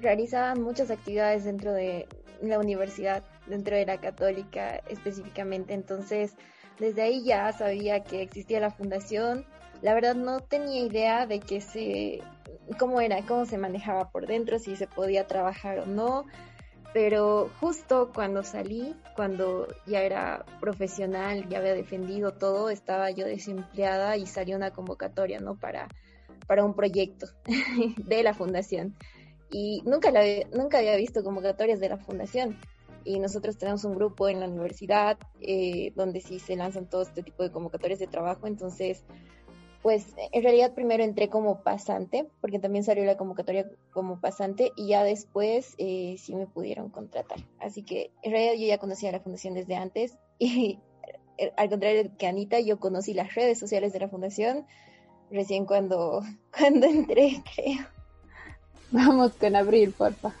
[0.00, 2.06] realizaban muchas actividades dentro de
[2.42, 5.74] la universidad, dentro de la católica específicamente.
[5.74, 6.34] Entonces,
[6.78, 9.44] desde ahí ya sabía que existía la fundación.
[9.82, 12.22] La verdad no tenía idea de que se,
[12.78, 16.24] cómo era, cómo se manejaba por dentro, si se podía trabajar o no.
[16.92, 24.16] Pero justo cuando salí, cuando ya era profesional, ya había defendido todo, estaba yo desempleada
[24.16, 25.56] y salió una convocatoria, ¿no?
[25.56, 25.88] Para,
[26.46, 27.26] para un proyecto
[27.96, 28.94] de la fundación
[29.56, 32.58] y nunca, la, nunca había visto convocatorias de la fundación.
[33.04, 37.22] Y nosotros tenemos un grupo en la universidad eh, donde sí se lanzan todo este
[37.22, 38.48] tipo de convocatorias de trabajo.
[38.48, 39.04] Entonces,
[39.80, 44.88] pues en realidad primero entré como pasante, porque también salió la convocatoria como pasante y
[44.88, 47.38] ya después eh, sí me pudieron contratar.
[47.60, 50.80] Así que en realidad yo ya conocía la fundación desde antes y
[51.38, 54.66] eh, al contrario que Anita, yo conocí las redes sociales de la fundación
[55.30, 56.22] recién cuando,
[56.58, 57.86] cuando entré, creo.
[58.94, 60.32] Vamos con Abril, porfa.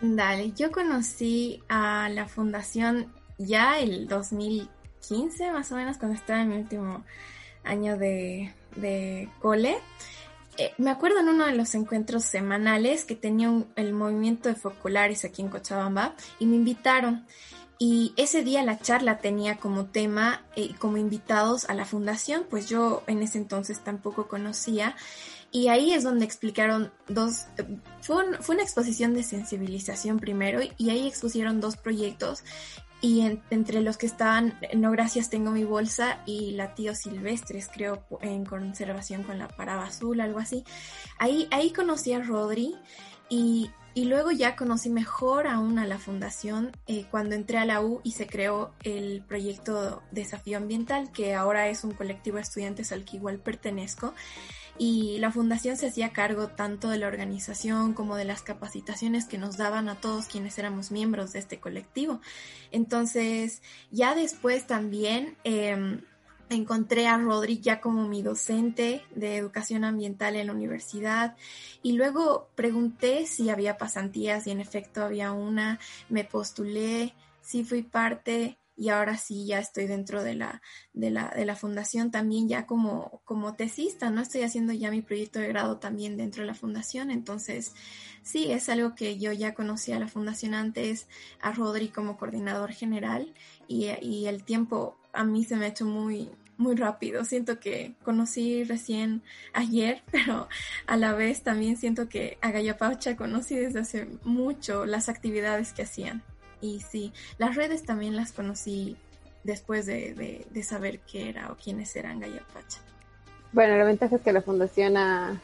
[0.00, 6.50] Dale, yo conocí a la fundación ya el 2015, más o menos, cuando estaba en
[6.50, 7.04] mi último
[7.64, 9.78] año de, cole.
[10.56, 15.24] Eh, me acuerdo en uno de los encuentros semanales que tenía el movimiento de focolares
[15.24, 17.26] aquí en Cochabamba y me invitaron.
[17.80, 22.68] Y ese día la charla tenía como tema, eh, como invitados a la fundación, pues
[22.68, 24.94] yo en ese entonces tampoco conocía.
[25.50, 27.46] Y ahí es donde explicaron dos,
[28.02, 32.44] fue, fue una exposición de sensibilización primero y ahí expusieron dos proyectos
[33.00, 38.04] y entre los que estaban No Gracias Tengo Mi Bolsa y La Tío Silvestres, creo,
[38.20, 40.64] en conservación con la Paraba Azul, algo así.
[41.18, 42.74] Ahí, ahí conocí a Rodri
[43.28, 47.80] y, Y luego ya conocí mejor aún a la fundación eh, cuando entré a la
[47.80, 52.90] U y se creó el proyecto Desafío Ambiental, que ahora es un colectivo de estudiantes
[52.92, 54.12] al que igual pertenezco.
[54.78, 59.38] Y la fundación se hacía cargo tanto de la organización como de las capacitaciones que
[59.38, 62.20] nos daban a todos quienes éramos miembros de este colectivo.
[62.70, 65.36] Entonces, ya después también...
[65.44, 66.00] Eh,
[66.50, 71.36] encontré a Rodri ya como mi docente de educación ambiental en la universidad
[71.82, 77.82] y luego pregunté si había pasantías y en efecto había una, me postulé, sí fui
[77.82, 80.62] parte y ahora sí ya estoy dentro de la,
[80.92, 84.20] de la, de la fundación también ya como, como tesista, ¿no?
[84.20, 87.74] Estoy haciendo ya mi proyecto de grado también dentro de la fundación, entonces
[88.22, 91.08] sí, es algo que yo ya conocía a la fundación antes,
[91.40, 93.34] a Rodri como coordinador general
[93.66, 97.24] y, y el tiempo a mí se me ha hecho muy, muy rápido.
[97.24, 99.22] Siento que conocí recién
[99.54, 100.48] ayer, pero
[100.86, 105.82] a la vez también siento que a Gallapacha conocí desde hace mucho las actividades que
[105.82, 106.22] hacían.
[106.60, 108.96] Y sí, las redes también las conocí
[109.44, 112.80] después de, de, saber qué era o quiénes eran Gallapacha.
[113.52, 115.40] Bueno, la ventaja es que la fundación ha,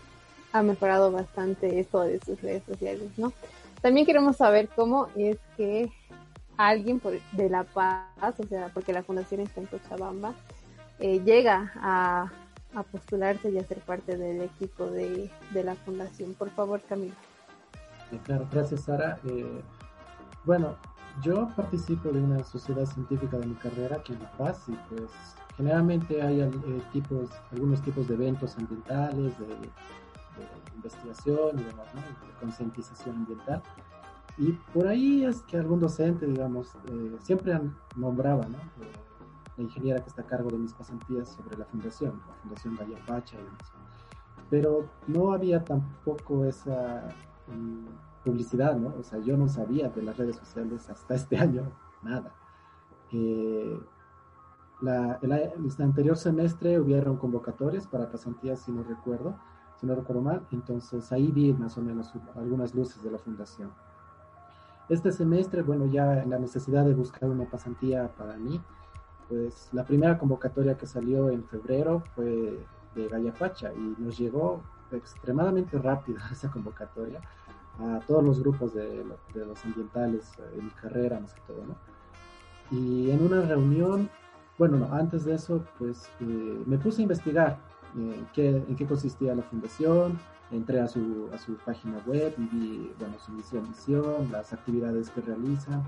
[0.53, 3.33] ha mejorado bastante esto de sus redes sociales, ¿no?
[3.81, 5.91] También queremos saber cómo es que
[6.57, 10.35] alguien por, de La Paz, o sea, porque la fundación está en Cochabamba,
[11.01, 12.31] eh, llega a,
[12.91, 16.35] postularse y a ser parte del equipo de, la fundación.
[16.35, 17.15] Por favor, Camilo.
[18.25, 19.19] claro, gracias, Sara.
[19.25, 19.63] Eh,
[20.45, 20.77] bueno,
[21.23, 25.11] yo participo de una sociedad científica de mi carrera aquí en La Paz y pues
[25.57, 26.51] generalmente hay eh,
[26.93, 29.47] tipos, algunos tipos de eventos ambientales, de,
[30.75, 32.01] investigación y demás, ¿no?
[32.01, 33.63] de concientización ambiental.
[34.37, 36.73] Y por ahí es que algún docente, digamos,
[37.23, 37.59] siempre
[37.97, 38.59] nombraba, ¿no?
[39.57, 43.37] la ingeniera que está a cargo de mis pasantías sobre la fundación, la Fundación Pacha
[43.37, 43.73] y demás.
[44.51, 47.09] Pero no había tampoco esa
[47.47, 47.87] mm,
[48.25, 48.95] publicidad, ¿no?
[48.99, 51.71] O sea, yo no sabía de las redes sociales hasta este año,
[52.03, 52.33] nada.
[53.13, 53.79] Eh,
[54.81, 55.33] la, el,
[55.79, 59.37] anterior semestre hubieron convocatorias para pasantías, si no recuerdo,
[59.81, 63.71] si no recuerdo mal, entonces ahí vi más o menos algunas luces de la fundación.
[64.89, 68.61] Este semestre, bueno, ya la necesidad de buscar una pasantía para mí,
[69.29, 72.59] pues la primera convocatoria que salió en febrero fue
[72.95, 77.21] de Gallapacha y nos llegó extremadamente rápido esa convocatoria
[77.79, 81.75] a todos los grupos de, los ambientales en eh, mi carrera más que todo, ¿no?
[82.71, 84.09] Y en una reunión,
[84.59, 87.59] bueno, no, antes de eso, pues eh, me puse a investigar
[87.99, 90.19] eh, qué, en qué consistía la fundación,
[90.51, 95.11] entré a su, a su página web y vi, bueno, su misión, misión, las actividades
[95.11, 95.83] que realizan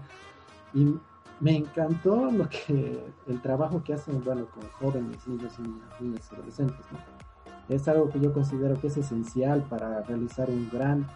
[0.74, 0.96] y
[1.40, 6.86] me encantó lo que el trabajo que hacen bueno con jóvenes niños y niñas adolescentes
[7.68, 11.06] es algo que yo considero que es esencial para realizar un gran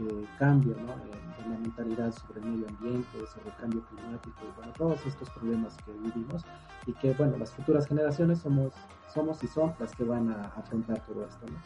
[0.00, 0.92] eh, cambio ¿no?
[0.92, 5.28] en, la mentalidad sobre el medio ambiente sobre el cambio climático y bueno todos estos
[5.30, 6.44] problemas que vivimos
[6.86, 8.72] y que bueno las futuras generaciones somos
[9.12, 11.58] somos y son las que van a afrontar todo esto ¿no?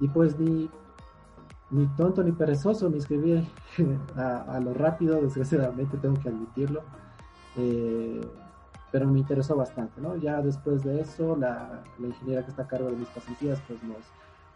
[0.00, 0.70] y pues mi
[1.70, 3.46] ni tonto ni perezoso me inscribí
[4.16, 6.82] a, lo rápido, desgraciadamente tengo que admitirlo.
[7.56, 8.20] Eh,
[8.92, 10.14] pero me interesó bastante, ¿no?
[10.16, 13.82] Ya después de eso, la, la, ingeniera que está a cargo de mis pasantías, pues
[13.82, 13.98] nos,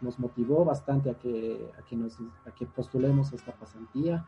[0.01, 4.25] nos motivó bastante a que, a que, nos, a que postulemos esta pasantía.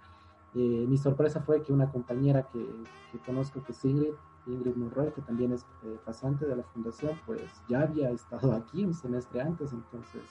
[0.53, 2.65] Eh, mi sorpresa fue que una compañera que,
[3.12, 4.13] que, conozco, que es Ingrid,
[4.47, 8.84] Ingrid Monroy, que también es eh, pasante de la fundación, pues ya había estado aquí
[8.84, 10.23] un semestre antes, entonces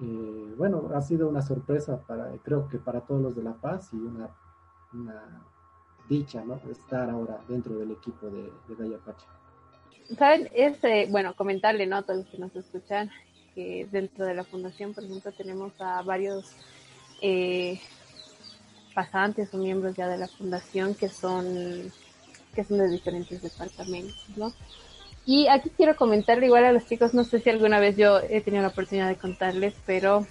[0.00, 3.92] eh, bueno, ha sido una sorpresa para, creo que para todos los de La Paz
[3.92, 4.30] y una,
[6.08, 6.60] dicha, ¿no?
[6.70, 9.26] Estar ahora dentro del equipo de, de Pacha.
[10.16, 11.96] Saben, es, eh, bueno, comentarle, ¿no?
[11.96, 13.10] A todos los que nos escuchan,
[13.90, 16.44] dentro de la fundación, por ejemplo, tenemos a varios
[17.20, 17.80] eh,
[18.94, 21.92] pasantes o miembros ya de la fundación que son,
[22.54, 24.54] que son de diferentes departamentos.
[25.26, 28.40] Y aquí quiero comentarle igual a los chicos, no sé si alguna vez yo he
[28.40, 30.26] tenido la oportunidad de contarles, pero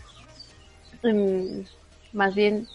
[1.03, 1.61] mm,
[2.13, 2.67] más bien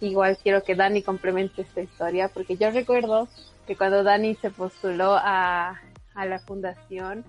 [0.00, 3.28] igual quiero que Dani complemente esta historia, porque yo recuerdo
[3.66, 5.80] que cuando Dani se postuló a,
[6.14, 7.24] a la fundación,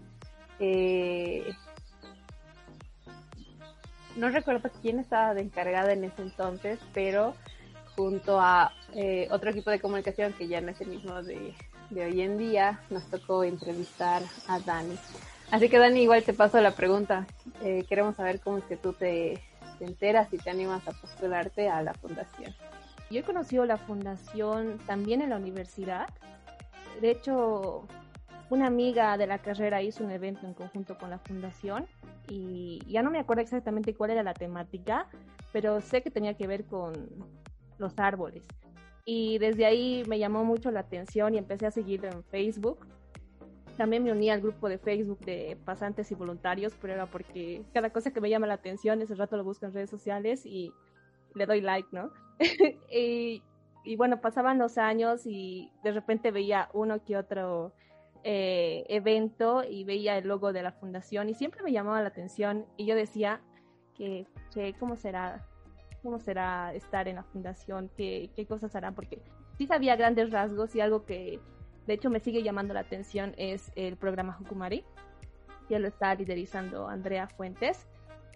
[0.60, 1.54] eh,
[4.16, 7.36] no recuerdo quién estaba de encargada en ese entonces, pero
[7.96, 11.54] junto a eh, otro equipo de comunicación que ya no es el mismo de,
[11.90, 14.98] de hoy en día, nos tocó entrevistar a Dani.
[15.52, 17.28] Así que Dani, igual te paso la pregunta.
[17.64, 19.42] Eh, queremos saber cómo es que tú te,
[19.80, 22.54] enteras y te animas a postularte a la fundación.
[23.12, 26.08] Yo he conocido la fundación también en la universidad.
[27.02, 27.88] De hecho,
[28.50, 31.86] una amiga de la carrera hizo un evento en conjunto con la fundación
[32.30, 35.08] y ya no me acuerdo exactamente cuál era la temática,
[35.52, 36.94] pero sé que tenía que ver con
[37.78, 38.44] los árboles.
[39.06, 42.88] Y desde ahí me llamó mucho la atención y empecé a seguirlo en Facebook.
[43.78, 47.92] También me uní al grupo de Facebook de pasantes y voluntarios, pero era porque cada
[47.92, 50.72] cosa que me llama la atención, ese rato lo busco en redes sociales y
[51.36, 52.12] le doy like, ¿no?
[52.92, 53.44] y,
[53.84, 57.74] y, bueno, pasaban los años y de repente veía uno que otro
[58.28, 62.66] eh, evento y veía el logo de la fundación y siempre me llamaba la atención
[62.76, 63.40] y yo decía
[63.96, 64.26] que,
[64.80, 65.48] cómo será
[66.02, 69.22] cómo será estar en la fundación, qué, qué cosas harán, porque
[69.60, 71.40] sí sabía grandes rasgos y algo que
[71.86, 74.84] de hecho me sigue llamando la atención es el programa Hukumari,
[75.70, 77.88] que lo está liderizando Andrea Fuentes.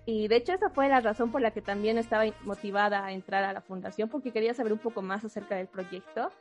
[0.06, 3.43] Y de hecho esa fue la razón por la que también estaba motivada a entrar
[3.43, 6.32] a la fundación, porque quería saber un poco más acerca del proyecto.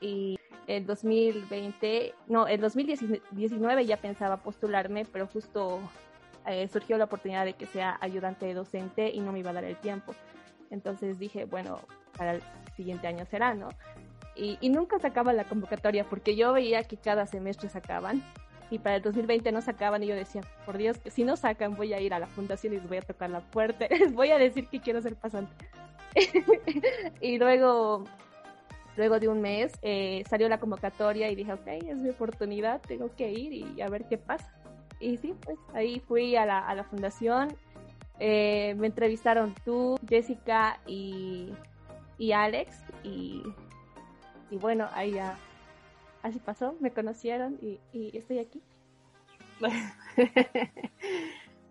[0.00, 5.80] Y el 2020, no, el 2019 ya pensaba postularme, pero justo
[6.46, 9.64] eh, surgió la oportunidad de que sea ayudante docente y no me iba a dar
[9.64, 10.14] el tiempo.
[10.70, 11.80] Entonces dije, bueno,
[12.16, 12.42] para el
[12.76, 13.68] siguiente año será, ¿no?
[14.36, 18.22] Y, y nunca sacaba la convocatoria porque yo veía que cada semestre sacaban
[18.70, 21.76] y para el 2020 no sacaban y yo decía, por Dios, que si no sacan
[21.76, 24.30] voy a ir a la fundación y les voy a tocar la puerta, les voy
[24.30, 25.52] a decir que quiero ser pasante.
[27.20, 28.04] y luego
[28.96, 33.14] Luego de un mes eh, salió la convocatoria y dije, ok, es mi oportunidad, tengo
[33.16, 34.52] que ir y a ver qué pasa.
[35.00, 37.56] Y sí, pues ahí fui a la, a la fundación,
[38.20, 41.52] eh, me entrevistaron tú, Jessica y,
[42.16, 43.42] y Alex y,
[44.50, 45.36] y, bueno, ahí ya
[46.22, 48.62] así pasó, me conocieron y, y estoy aquí.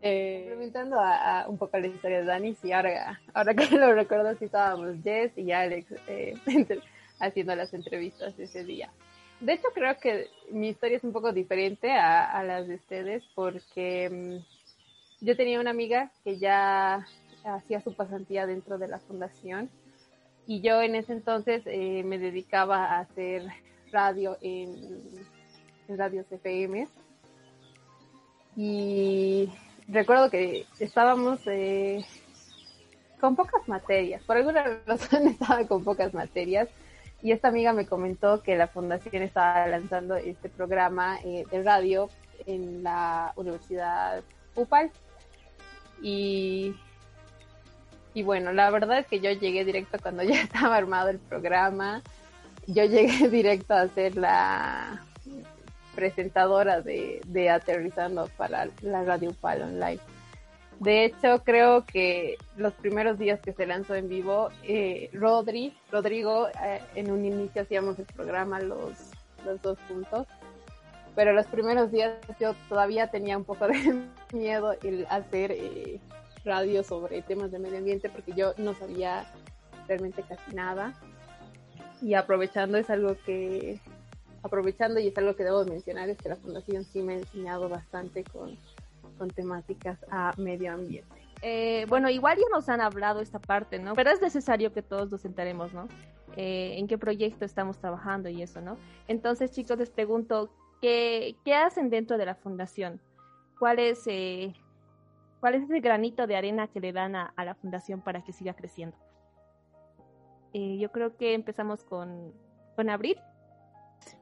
[0.01, 4.45] eh, a, un poco la historia de Dani, sí, ahora, ahora que lo recuerdo, sí
[4.45, 6.33] estábamos Jess y Alex eh,
[7.19, 8.91] haciendo las entrevistas ese día.
[9.39, 14.09] De hecho, creo que mi historia es un poco diferente a, las de ustedes porque
[14.09, 17.05] mm, yo tenía una amiga que ya
[17.43, 19.69] hacía su pasantía dentro de la fundación
[20.47, 23.43] y yo en ese entonces eh, me dedicaba a hacer
[23.91, 24.73] radio en,
[25.87, 26.87] en radios FM
[28.55, 29.49] y
[29.87, 32.05] recuerdo que estábamos eh,
[33.19, 36.69] con pocas materias, por alguna razón estaba con pocas materias
[37.23, 42.09] y esta amiga me comentó que la fundación estaba lanzando este programa eh, de radio
[42.45, 44.21] en la Universidad
[44.55, 44.91] UPAL.
[46.01, 46.75] Y,
[48.13, 52.01] y bueno, la verdad es que yo llegué directo cuando ya estaba armado el programa.
[52.67, 55.01] Yo llegué directo a ser la
[55.95, 59.99] presentadora de, de Aterrizando para la Radio UPAL Online.
[60.79, 66.47] De hecho, creo que los primeros días que se lanzó en vivo, eh, Rodri, Rodrigo,
[66.63, 69.11] eh, en un inicio hacíamos el programa los,
[69.61, 70.27] dos puntos,
[71.15, 75.99] pero los primeros días yo todavía tenía un poco de miedo el hacer eh,
[76.43, 79.25] radio sobre temas de medio ambiente porque yo no sabía
[79.87, 80.93] realmente casi nada.
[82.01, 83.79] Y aprovechando es algo que,
[84.41, 87.69] aprovechando y es algo que debo mencionar, es que la fundación sí me ha enseñado
[87.69, 88.57] bastante con
[89.13, 91.23] con temáticas a medio ambiente.
[91.41, 93.95] Eh, bueno, igual ya nos han hablado esta parte, ¿no?
[93.95, 95.87] Pero es necesario que todos nos enteremos, ¿no?
[96.37, 98.77] Eh, en qué proyecto estamos trabajando y eso, ¿no?
[99.07, 100.49] Entonces, chicos, les pregunto,
[100.81, 103.01] ¿qué, qué hacen dentro de la fundación?
[103.59, 104.53] ¿Cuál es, eh,
[105.41, 108.31] ¿Cuál es ese granito de arena que le dan a, a la fundación para que
[108.33, 108.97] siga creciendo?
[110.53, 112.31] yo creo que empezamos con,
[112.75, 113.17] con Abril.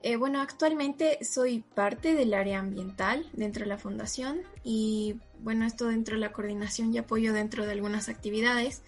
[0.03, 5.87] Eh, bueno, actualmente soy parte del área ambiental dentro de la fundación y bueno, esto
[5.87, 8.81] dentro de la coordinación y apoyo dentro de algunas actividades,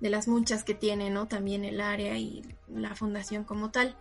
[0.00, 1.26] de las muchas que tiene, ¿no?
[1.26, 3.96] También el área y la fundación como tal.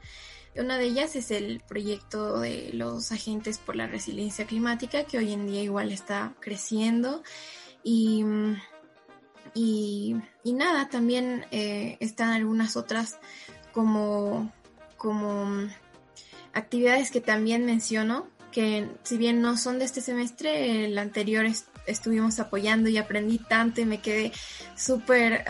[0.56, 5.34] Una de ellas es el proyecto de los agentes por la resiliencia climática, que hoy
[5.34, 7.24] en día igual está creciendo.
[7.84, 8.26] Y,
[9.54, 13.20] y, nada, también eh, están algunas otras
[13.72, 14.52] como,
[14.98, 15.70] como
[16.54, 21.46] actividades que también menciono, que si bien no son de este semestre, el anterior
[21.86, 24.32] estuvimos apoyando y aprendí tanto y me quedé
[24.76, 25.46] súper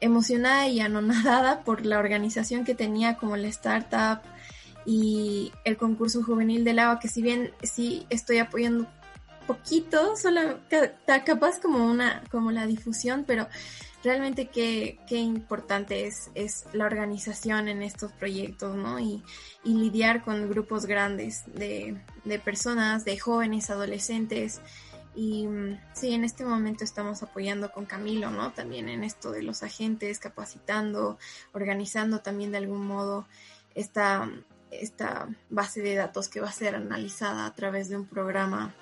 [0.00, 4.20] emocionada y anonadada por la organización que tenía como la startup
[4.84, 8.88] y el concurso juvenil del agua, que si bien sí estoy apoyando
[9.46, 10.60] poquito, solo
[11.04, 13.48] capaz como una, como la difusión, pero
[14.02, 18.98] realmente qué, qué importante es, es la organización en estos proyectos, ¿no?
[18.98, 19.22] Y,
[19.64, 24.60] y lidiar con grupos grandes de, de, personas, de jóvenes, adolescentes.
[25.14, 28.52] Y mm, sí, en este momento estamos apoyando con Camilo, ¿no?
[28.52, 31.18] También en esto de los agentes, capacitando,
[31.52, 33.26] organizando también de algún modo
[33.74, 34.28] esta,
[34.70, 38.74] esta base de datos que va a ser analizada a través de un programa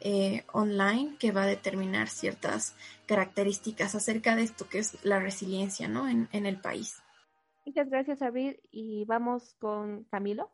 [0.00, 2.74] eh, online que va a determinar ciertas
[3.06, 6.08] características acerca de esto que es la resiliencia ¿no?
[6.08, 7.02] en, en el país.
[7.66, 8.58] Muchas gracias, Abril.
[8.72, 10.50] Y vamos con Camilo.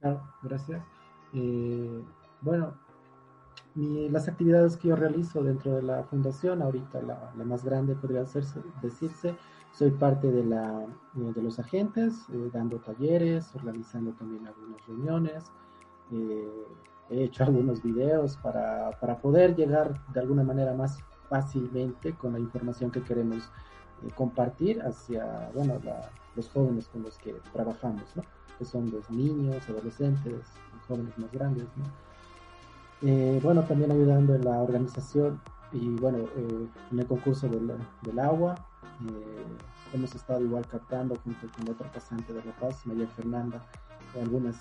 [0.00, 0.82] Claro, gracias.
[1.32, 2.04] Eh,
[2.40, 2.78] bueno,
[3.74, 8.60] las actividades que yo realizo dentro de la fundación, ahorita la, más grande podría hacerse,
[8.82, 9.36] decirse,
[9.72, 15.44] soy parte de, la, eh, de los agentes, eh, dando talleres, organizando también algunas reuniones,
[17.10, 20.98] he hecho algunos videos para, para, poder llegar de alguna manera más
[21.28, 23.50] fácilmente con la información que queremos
[24.14, 25.78] compartir hacia bueno,
[26.36, 28.22] los jóvenes con los que trabajamos, ¿no?
[28.58, 30.40] que son los niños, adolescentes,
[30.88, 31.64] jóvenes más grandes.
[31.76, 33.08] ¿no?
[33.08, 35.40] Eh, bueno, también ayudando en la organización
[35.72, 38.54] y bueno, eh, en el concurso del, del agua.
[39.08, 39.46] Eh,
[39.94, 43.64] hemos estado igual captando junto con otra pasante de La Paz, María Fernanda,
[44.20, 44.56] algunas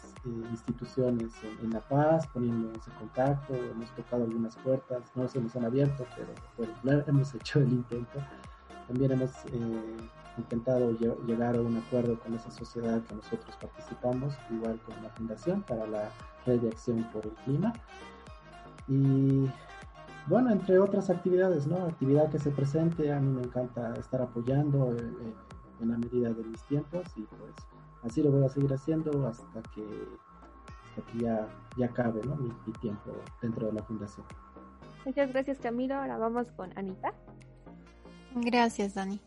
[0.52, 1.32] instituciones
[1.62, 6.06] en, La Paz, poniéndonos en contacto, hemos tocado algunas puertas, no se nos han abierto,
[6.16, 8.20] pero bueno, hemos hecho el intento.
[8.88, 9.32] También hemos
[10.38, 10.91] intentado
[11.28, 15.86] llegar a un acuerdo con esa sociedad que nosotros participamos, igual con la Fundación para
[15.86, 16.10] la
[16.45, 17.74] Red de Acción por el Clima.
[18.88, 19.47] Y
[20.28, 21.86] bueno, entre otras actividades, ¿no?
[21.86, 25.34] Actividad que se presente, a mí me encanta estar apoyando eh, eh,
[25.82, 27.54] en la medida de mis tiempos y pues
[28.04, 29.84] así lo voy a seguir haciendo hasta que,
[30.89, 31.47] hasta que ya,
[31.78, 32.36] ya acabe ¿no?
[32.36, 34.26] mi, mi tiempo dentro de la fundación.
[35.06, 37.14] Muchas gracias Camilo, ahora vamos con Anita.
[38.36, 39.20] Gracias Dani.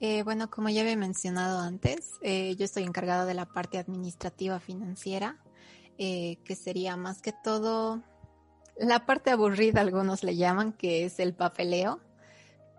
[0.00, 4.60] Eh, bueno, como ya había mencionado antes, eh, yo estoy encargada de la parte administrativa
[4.60, 5.38] financiera,
[5.98, 8.02] eh, que sería más que todo
[8.78, 12.00] la parte aburrida, algunos le llaman, que es el papeleo,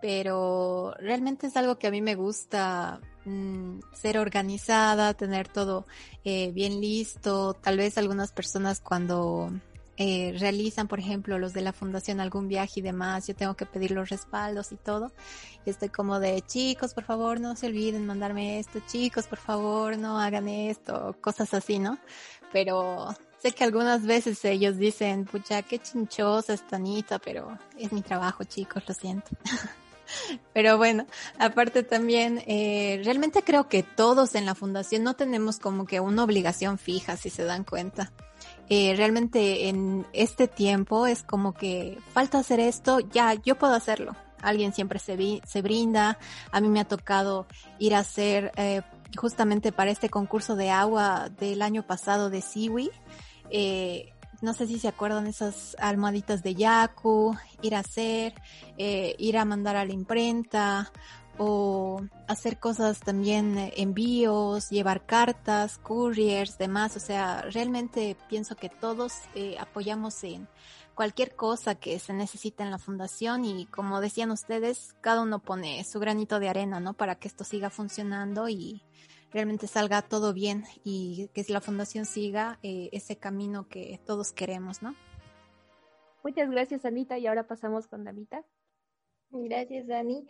[0.00, 3.00] pero realmente es algo que a mí me gusta
[3.30, 5.86] mm, ser organizada, tener todo
[6.24, 7.54] bien listo.
[7.54, 9.50] Tal vez algunas personas cuando
[10.02, 13.66] eh, realizan, por ejemplo, los de la fundación algún viaje y demás, yo tengo que
[13.66, 15.12] pedir los respaldos y todo.
[15.66, 19.98] Y estoy como de, chicos, por favor, no se olviden mandarme esto, chicos, por favor,
[19.98, 21.98] no hagan esto, cosas así, ¿no?
[22.50, 28.00] Pero sé que algunas veces ellos dicen, pucha, qué chinchosa esta Anita, pero es mi
[28.00, 29.28] trabajo, chicos, lo siento.
[30.52, 31.06] Pero bueno,
[31.38, 36.24] aparte también, eh, realmente creo que todos en la fundación no tenemos como que una
[36.24, 38.12] obligación fija, si se dan cuenta.
[38.68, 44.14] Eh, realmente en este tiempo es como que falta hacer esto, ya, yo puedo hacerlo.
[44.42, 46.18] Alguien siempre se, se brinda.
[46.50, 47.46] A mí me ha tocado
[47.78, 48.82] ir a hacer, eh,
[49.16, 52.90] justamente para este concurso de agua del año pasado de Siwi.
[53.50, 58.34] Eh, no sé si se acuerdan esas almohaditas de Yaku, ir a hacer,
[58.78, 60.90] eh, ir a mandar a la imprenta
[61.38, 66.96] o hacer cosas también, eh, envíos, llevar cartas, couriers, demás.
[66.96, 70.48] O sea, realmente pienso que todos eh, apoyamos en
[70.94, 75.82] cualquier cosa que se necesite en la fundación y como decían ustedes, cada uno pone
[75.84, 76.92] su granito de arena, ¿no?
[76.92, 78.82] Para que esto siga funcionando y
[79.32, 84.82] realmente salga todo bien y que la fundación siga eh, ese camino que todos queremos,
[84.82, 84.94] ¿no?
[86.22, 87.18] Muchas gracias, Anita.
[87.18, 88.44] Y ahora pasamos con Damita.
[89.30, 90.26] Gracias, Dani.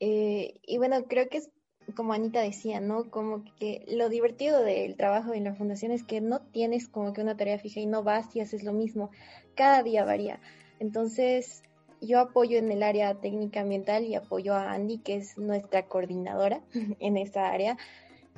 [0.00, 1.50] Eh, y bueno, creo que es
[1.94, 3.10] como Anita decía, ¿no?
[3.10, 7.20] Como que lo divertido del trabajo en la fundación es que no tienes como que
[7.20, 9.10] una tarea fija y no vas y haces lo mismo.
[9.54, 10.40] Cada día varía.
[10.78, 11.62] Entonces,
[12.00, 16.62] yo apoyo en el área técnica ambiental y apoyo a Andy, que es nuestra coordinadora
[17.00, 17.76] en esa área.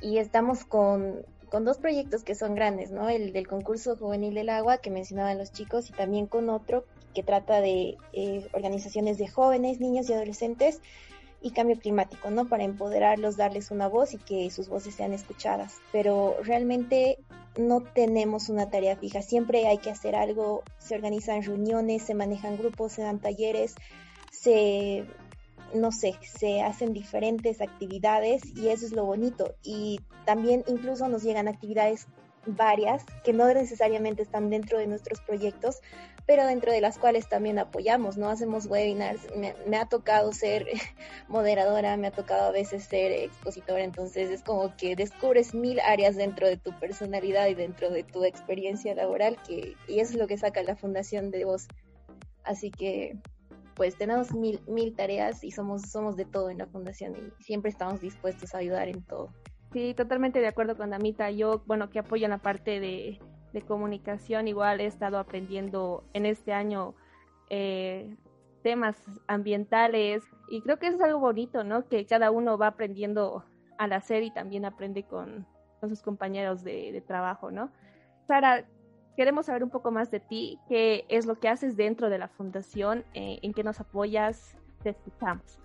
[0.00, 3.08] Y estamos con, con dos proyectos que son grandes, ¿no?
[3.08, 6.84] El del concurso juvenil del agua que mencionaban los chicos y también con otro
[7.14, 10.80] que trata de eh, organizaciones de jóvenes, niños y adolescentes
[11.40, 12.46] y cambio climático, ¿no?
[12.46, 15.76] Para empoderarlos, darles una voz y que sus voces sean escuchadas.
[15.92, 17.18] Pero realmente
[17.56, 22.58] no tenemos una tarea fija, siempre hay que hacer algo, se organizan reuniones, se manejan
[22.58, 23.74] grupos, se dan talleres,
[24.30, 25.06] se,
[25.74, 29.54] no sé, se hacen diferentes actividades y eso es lo bonito.
[29.62, 32.06] Y también incluso nos llegan actividades
[32.46, 35.80] varias que no necesariamente están dentro de nuestros proyectos,
[36.26, 38.28] pero dentro de las cuales también apoyamos, ¿no?
[38.28, 40.66] Hacemos webinars, me, ha tocado ser
[41.28, 46.16] moderadora, me ha tocado a veces ser expositora, entonces es como que descubres mil áreas
[46.16, 50.26] dentro de tu personalidad y dentro de tu experiencia laboral, que, y eso es lo
[50.26, 51.68] que saca la fundación de vos.
[52.42, 53.16] Así que,
[53.76, 57.70] pues tenemos mil, mil tareas y somos, somos de todo en la fundación y siempre
[57.70, 59.28] estamos dispuestos a ayudar en todo.
[59.72, 61.30] Sí, totalmente de acuerdo con Damita.
[61.30, 63.20] Yo, bueno, que apoyo en la parte de
[63.56, 66.94] de comunicación, igual he estado aprendiendo en este año
[67.48, 68.14] eh,
[68.62, 71.88] temas ambientales y creo que eso es algo bonito, ¿no?
[71.88, 73.46] Que cada uno va aprendiendo
[73.78, 75.46] al hacer y también aprende con,
[75.88, 77.70] sus compañeros de, trabajo, ¿no?
[78.26, 78.66] Sara,
[79.16, 82.28] queremos saber un poco más de ti, qué es lo que haces dentro de la
[82.28, 85.58] fundación, eh, en qué nos apoyas, te escuchamos.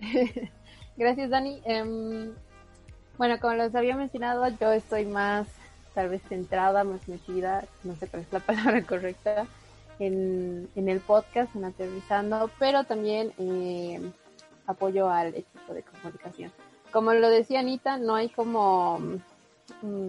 [0.96, 1.62] Gracias, Dani.
[1.64, 2.34] Em,
[3.16, 5.48] bueno, como les había mencionado, yo estoy más,
[5.94, 9.46] tal vez centrada, más metida, no sé cuál es la palabra correcta,
[10.00, 14.00] en, el podcast, en Aterrizando, pero también eh,
[14.66, 16.52] apoyo al equipo de comunicación.
[16.92, 18.98] Como lo decía Anita, no hay como
[19.82, 20.08] mm,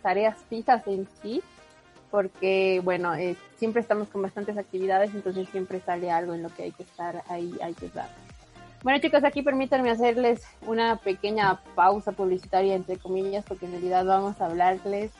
[0.00, 1.42] tareas fijas en sí,
[2.10, 6.64] porque bueno, eh, siempre estamos con bastantes actividades, entonces siempre sale algo en lo que
[6.64, 8.08] hay que estar ahí, hay que dar.
[8.82, 14.40] Bueno chicos, aquí permítanme hacerles una pequeña pausa publicitaria entre comillas, porque en realidad vamos
[14.40, 15.12] a hablarles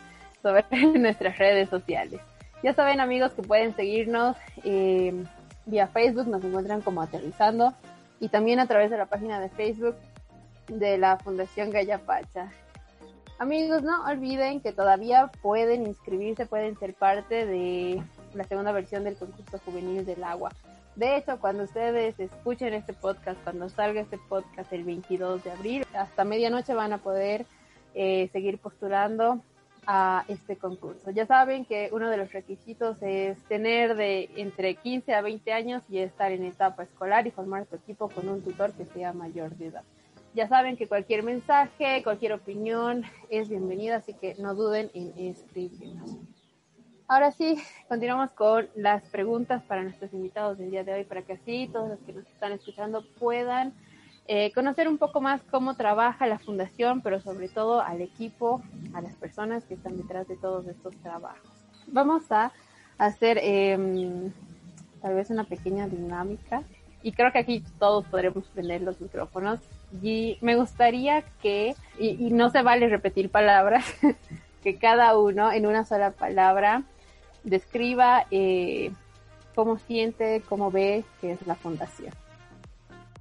[0.42, 0.64] sobre
[0.98, 2.20] nuestras redes sociales.
[2.62, 5.24] Ya saben amigos que pueden seguirnos eh,
[5.66, 7.74] vía Facebook, nos encuentran como aterrizando
[8.18, 9.96] y también a través de la página de Facebook
[10.68, 11.70] de la Fundación
[12.06, 12.52] Pacha.
[13.40, 18.02] Amigos, no olviden que todavía pueden inscribirse, pueden ser parte de
[18.34, 20.50] la segunda versión del concurso juvenil del agua.
[20.94, 25.86] De hecho, cuando ustedes escuchen este podcast, cuando salga este podcast el 22 de abril,
[25.94, 27.46] hasta medianoche van a poder
[27.94, 29.40] eh, seguir postulando
[29.86, 31.10] a este concurso.
[31.10, 35.82] Ya saben que uno de los requisitos es tener de entre 15 a 20 años
[35.88, 39.56] y estar en etapa escolar y formar su equipo con un tutor que sea mayor
[39.56, 39.84] de edad.
[40.32, 46.18] Ya saben que cualquier mensaje, cualquier opinión es bienvenida, así que no duden en escribirnos.
[47.08, 47.58] Ahora sí,
[47.88, 51.88] continuamos con las preguntas para nuestros invitados del día de hoy, para que así todos
[51.88, 53.74] los que nos están escuchando puedan
[54.28, 58.62] eh, conocer un poco más cómo trabaja la fundación, pero sobre todo al equipo,
[58.94, 61.50] a las personas que están detrás de todos estos trabajos.
[61.88, 62.52] Vamos a
[62.98, 64.32] hacer em,
[65.02, 66.62] tal vez una pequeña dinámica
[67.02, 69.60] y creo que aquí todos podremos prender los micrófonos
[70.02, 73.84] y me gustaría que, y, no se vale repetir palabras,
[74.62, 76.82] que cada uno en una sola palabra
[77.44, 78.92] describa eh,
[79.54, 82.12] cómo siente, cómo ve que es la fundación.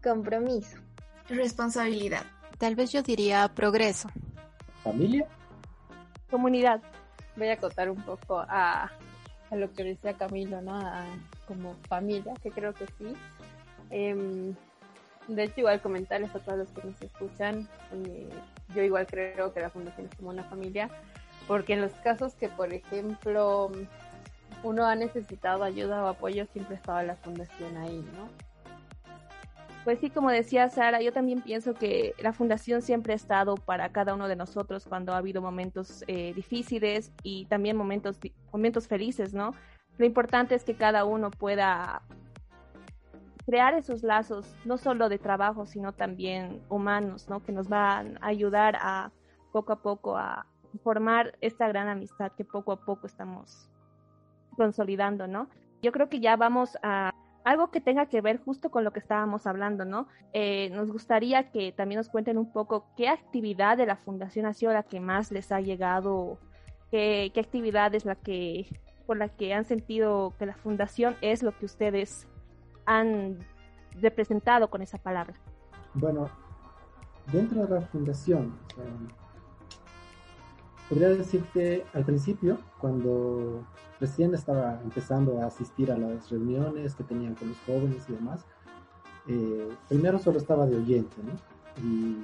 [0.03, 0.77] Compromiso.
[1.29, 2.23] Responsabilidad.
[2.57, 4.09] Tal vez yo diría progreso.
[4.83, 5.25] Familia.
[6.29, 6.81] Comunidad.
[7.35, 8.91] Voy a acotar un poco a,
[9.51, 10.79] lo que decía Camilo, ¿no?
[11.47, 13.15] como familia, que creo que sí.
[13.89, 14.55] Em,
[15.27, 18.29] de hecho, igual comentarles a todos los que nos escuchan, eh,
[18.75, 20.89] yo igual creo que la fundación es como una familia,
[21.47, 23.71] porque en los casos que, por ejemplo,
[24.63, 28.29] uno ha necesitado ayuda o apoyo, siempre estaba la fundación ahí, ¿no?
[29.83, 33.89] Pues sí, como decía Sara, yo también pienso que la fundación siempre ha estado para
[33.89, 38.19] cada uno de nosotros cuando ha habido momentos eh, difíciles y también momentos,
[38.51, 39.55] momentos felices, ¿no?
[39.97, 42.01] Lo importante es que cada uno pueda
[43.49, 47.43] crear esos lazos, no solo de trabajo, sino también humanos, ¿no?
[47.43, 49.11] Que nos van a ayudar a
[49.51, 50.45] poco a poco a
[50.83, 53.67] formar esta gran amistad que poco a poco estamos
[54.55, 55.49] consolidando, ¿no?
[55.81, 57.11] Yo creo que ya vamos a
[57.43, 60.07] algo que tenga que ver justo con lo que estábamos hablando, ¿no?
[60.31, 64.53] Eh, nos gustaría que también nos cuenten un poco qué actividad de la fundación ha
[64.53, 66.37] sido la que más les ha llegado,
[66.91, 68.67] qué, qué actividad es la que
[69.07, 72.27] por la que han sentido que la fundación es lo que ustedes
[72.89, 73.37] han
[74.01, 75.35] representado con esa palabra?
[75.93, 76.27] Bueno,
[77.31, 78.53] dentro de la fundación,
[80.89, 83.63] podría decirte al principio, cuando
[83.99, 88.43] recién estaba empezando a asistir a las reuniones que tenían con los jóvenes y demás,
[89.27, 91.33] eh, primero solo estaba de oyente, ¿no?
[91.83, 92.17] Y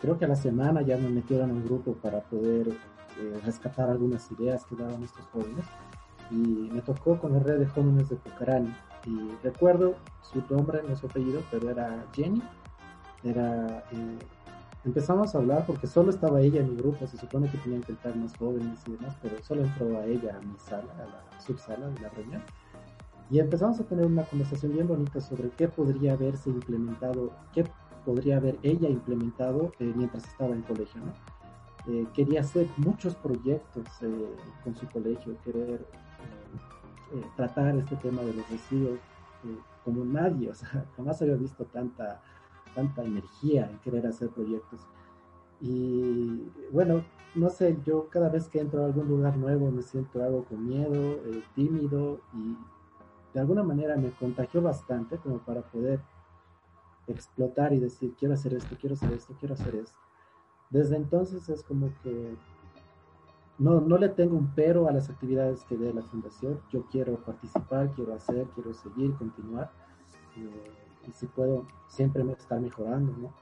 [0.00, 3.90] creo que a la semana ya me metieron en un grupo para poder eh, rescatar
[3.90, 5.66] algunas ideas que daban estos jóvenes.
[6.30, 8.74] Y me tocó con la red de jóvenes de Pucarani
[9.08, 12.42] y recuerdo su nombre, no su apellido, pero era Jenny.
[13.24, 14.18] Era, eh,
[14.84, 17.92] empezamos a hablar porque solo estaba ella en mi grupo, se supone que tenían que
[17.92, 21.40] entrar más jóvenes y demás, pero solo entró a ella a mi sala, a la
[21.40, 22.42] subsala de la reunión.
[23.30, 27.64] Y empezamos a tener una conversación bien bonita sobre qué podría haberse implementado, qué
[28.04, 31.12] podría haber ella implementado eh, mientras estaba en colegio, ¿no?
[31.92, 33.84] Eh, quería hacer muchos proyectos
[34.62, 35.86] con su colegio, querer
[37.12, 38.98] eh, tratar este tema de los residuos
[39.44, 42.20] eh, como nadie, o sea, jamás había visto tanta,
[42.74, 44.80] tanta energía en querer hacer proyectos.
[45.60, 47.02] Y bueno,
[47.34, 50.66] no sé, yo cada vez que entro a algún lugar nuevo me siento algo con
[50.66, 52.56] miedo, eh, tímido y
[53.34, 56.00] de alguna manera me contagió bastante como para poder
[57.06, 59.98] explotar y decir, quiero hacer esto, quiero hacer esto, quiero hacer esto.
[60.70, 62.34] Desde entonces es como que
[63.58, 66.60] no, no le tengo un pero a las actividades que dé la fundación.
[66.70, 69.70] Yo quiero participar, quiero hacer, quiero seguir, continuar.
[70.36, 73.32] Eh, y si puedo, siempre estar mejorando, ¿no?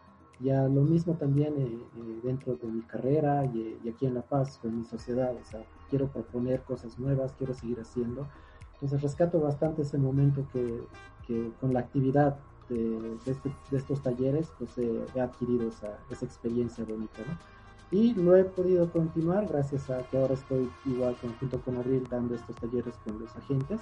[0.40, 4.58] Ya lo mismo también eh, eh, dentro de mi carrera y, aquí en La Paz,
[4.60, 5.34] con mi sociedad.
[5.34, 8.26] O sea, quiero proponer cosas nuevas, quiero seguir haciendo.
[8.74, 10.82] Entonces rescato bastante ese momento que,
[11.26, 12.38] que con la actividad
[12.68, 17.55] de, este, de, estos talleres, pues he adquirido esa, esa experiencia bonita, ¿no?
[17.90, 22.34] Y lo he podido continuar gracias a que ahora estoy igual junto con Abril dando
[22.34, 23.80] estos talleres con los agentes.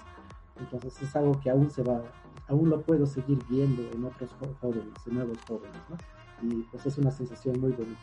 [0.61, 2.03] Entonces es algo que aún se va,
[2.49, 4.31] aún lo puedo seguir viendo en otros
[4.61, 5.97] jóvenes, en nuevos jóvenes, ¿no?
[6.49, 8.01] Y pues es una sensación muy bonita.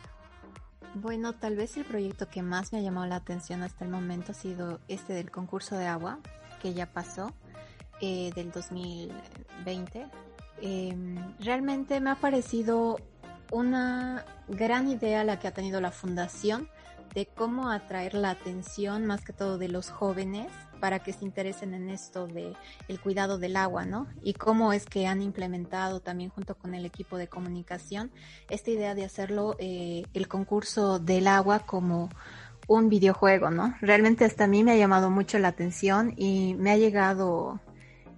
[0.94, 4.32] Bueno, tal vez el proyecto que más me ha llamado la atención hasta el momento
[4.32, 6.18] ha sido este del concurso de agua,
[6.60, 7.32] que ya pasó,
[8.00, 10.06] eh, del 2020.
[10.60, 12.98] Em, realmente me ha parecido
[13.52, 16.68] una gran idea la que ha tenido la fundación
[17.14, 20.50] de cómo atraer la atención más que todo de los jóvenes
[20.80, 22.54] para que se interesen en esto de
[22.88, 24.08] el cuidado del agua, ¿no?
[24.22, 28.10] Y cómo es que han implementado también junto con el equipo de comunicación
[28.48, 32.08] esta idea de hacerlo eh, el concurso del agua como
[32.66, 33.74] un videojuego, ¿no?
[33.80, 37.60] Realmente hasta a mí me ha llamado mucho la atención y me ha llegado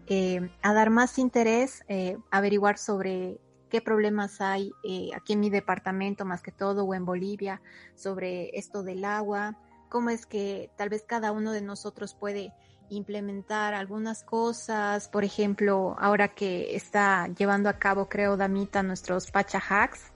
[0.07, 3.41] eh, a dar más interés, eh, averiguar sobre
[3.75, 7.61] qué problemas hay eh, aquí en mi departamento más que todo o en Bolivia
[7.97, 9.59] sobre esto del agua,
[9.89, 12.53] cómo es que tal vez cada uno de nosotros puede
[12.89, 19.59] implementar algunas cosas, por ejemplo, ahora que está llevando a cabo, creo, Damita, nuestros Pacha
[19.59, 20.13] Hacks,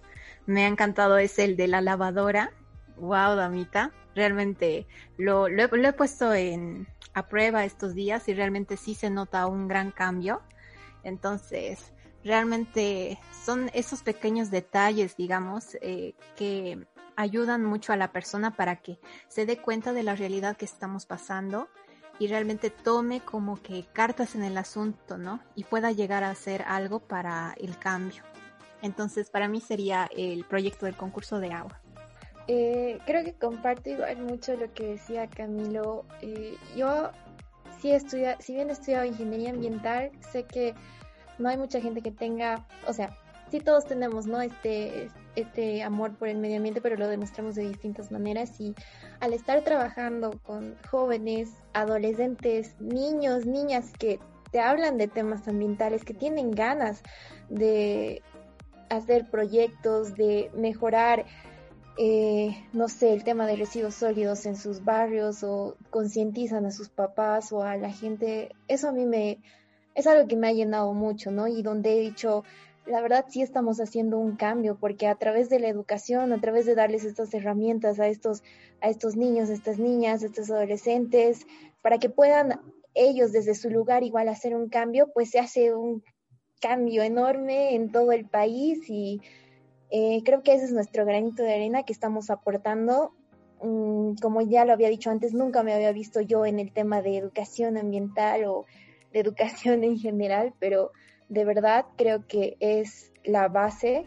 [0.46, 2.52] me ha encantado es el de la lavadora.
[2.98, 4.86] Wow, Damita, realmente
[5.16, 9.66] lo, lo, he puesto en, a prueba estos días y realmente sí se nota un
[9.66, 10.42] gran cambio.
[11.02, 11.92] Entonces,
[12.24, 18.98] realmente son esos pequeños detalles, digamos, eh, que ayudan mucho a la persona para que
[19.28, 21.68] se dé cuenta de la realidad que estamos pasando
[22.18, 25.40] y realmente tome como que cartas en el asunto, ¿no?
[25.54, 28.22] Y pueda llegar a hacer algo para el cambio.
[28.82, 31.80] Entonces, para mí sería el proyecto del concurso de agua.
[32.46, 36.04] Eh, creo que comparto igual mucho lo que decía Camilo.
[36.22, 37.10] Eh, yo
[37.80, 40.74] sí estudia, si bien he estudiado ingeniería ambiental, sé que
[41.39, 43.16] no hay mucha gente que tenga, o sea,
[43.51, 44.41] sí todos tenemos, ¿no?
[44.41, 48.74] Este, este amor por el medio ambiente, pero lo demostramos de distintas maneras y
[49.20, 54.18] al estar trabajando con jóvenes, adolescentes, niños, niñas que
[54.51, 57.03] te hablan de temas ambientales, que tienen ganas
[57.49, 58.22] de
[58.89, 61.26] hacer proyectos, de mejorar,
[61.99, 66.89] eh, no sé, el tema de residuos sólidos en sus barrios o concientizan a sus
[66.89, 69.41] papás o a la gente, eso a mí me,
[69.99, 71.49] es algo que me ha llenado mucho, ¿no?
[71.49, 72.44] Y donde he dicho,
[72.86, 76.66] la verdad sí estamos haciendo un cambio, porque a través de la educación, a través
[76.66, 78.44] de darles estas herramientas a estos,
[78.80, 81.49] a estos niños, a estas niñas, a estos adolescentes,
[81.82, 82.61] para que puedan
[82.94, 86.05] ellos desde su lugar igual hacer un cambio, pues se hace un
[86.61, 89.20] cambio enorme en todo el país y
[89.90, 93.14] eh, creo que ese es nuestro granito de arena que estamos aportando.
[93.64, 97.03] Mm, como ya lo había dicho antes, nunca me había visto yo en el tema
[97.03, 98.64] de educación ambiental o
[99.12, 100.92] de educación en general, pero
[101.28, 104.06] de verdad creo que es la base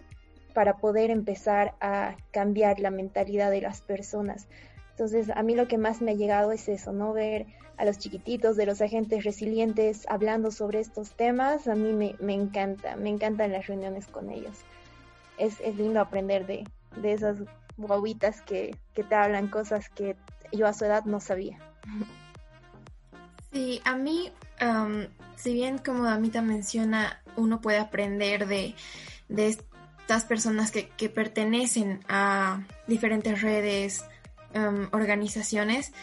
[0.54, 4.47] para poder empezar a cambiar la mentalidad de las personas.
[4.91, 7.14] Entonces, a mí lo que más me ha llegado es eso, ¿no?
[7.14, 7.47] Ver
[7.78, 12.34] a los chiquititos de los agentes resilientes hablando sobre estos temas, a mí me, me
[12.34, 14.58] encanta, me encantan las reuniones con ellos.
[15.38, 16.66] Es, es lindo aprender de,
[16.97, 17.38] de esas
[17.78, 20.16] guaguitas que, que te hablan cosas que
[20.52, 21.58] yo a su edad no sabía.
[23.52, 24.32] Sí, a mí,
[25.36, 28.76] si bien como Damita menciona, uno puede aprender de,
[29.30, 34.04] estas personas que, pertenecen a diferentes redes,
[34.91, 35.93] organizaciones,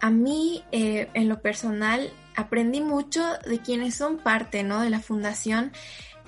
[0.00, 4.80] a mí eh, en lo personal aprendí mucho de quienes son parte ¿no?
[4.80, 5.72] de la fundación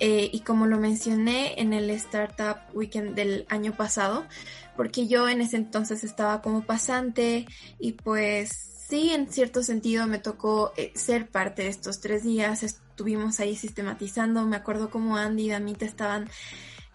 [0.01, 4.25] eh, y como lo mencioné en el Startup Weekend del año pasado,
[4.77, 7.47] porque yo en ese entonces estaba como pasante
[7.79, 12.63] y pues sí, en cierto sentido me tocó eh, ser parte de estos tres días.
[12.65, 14.45] Estuvimos ahí sistematizando.
[14.45, 16.29] Me acuerdo como Andy y Damita estaban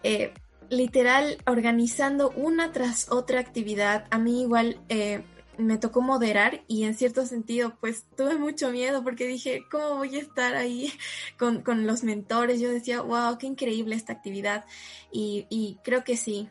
[0.02, 0.34] eh,
[0.68, 4.06] literal organizando una tras otra actividad.
[4.10, 5.24] A mí igual eh,
[5.56, 10.16] me tocó moderar y en cierto sentido pues tuve mucho miedo porque dije, ¿cómo voy
[10.16, 10.92] a estar ahí
[11.38, 12.60] con, con los mentores?
[12.60, 14.66] Yo decía, wow, qué increíble esta actividad.
[15.10, 16.50] Y, y creo que sí,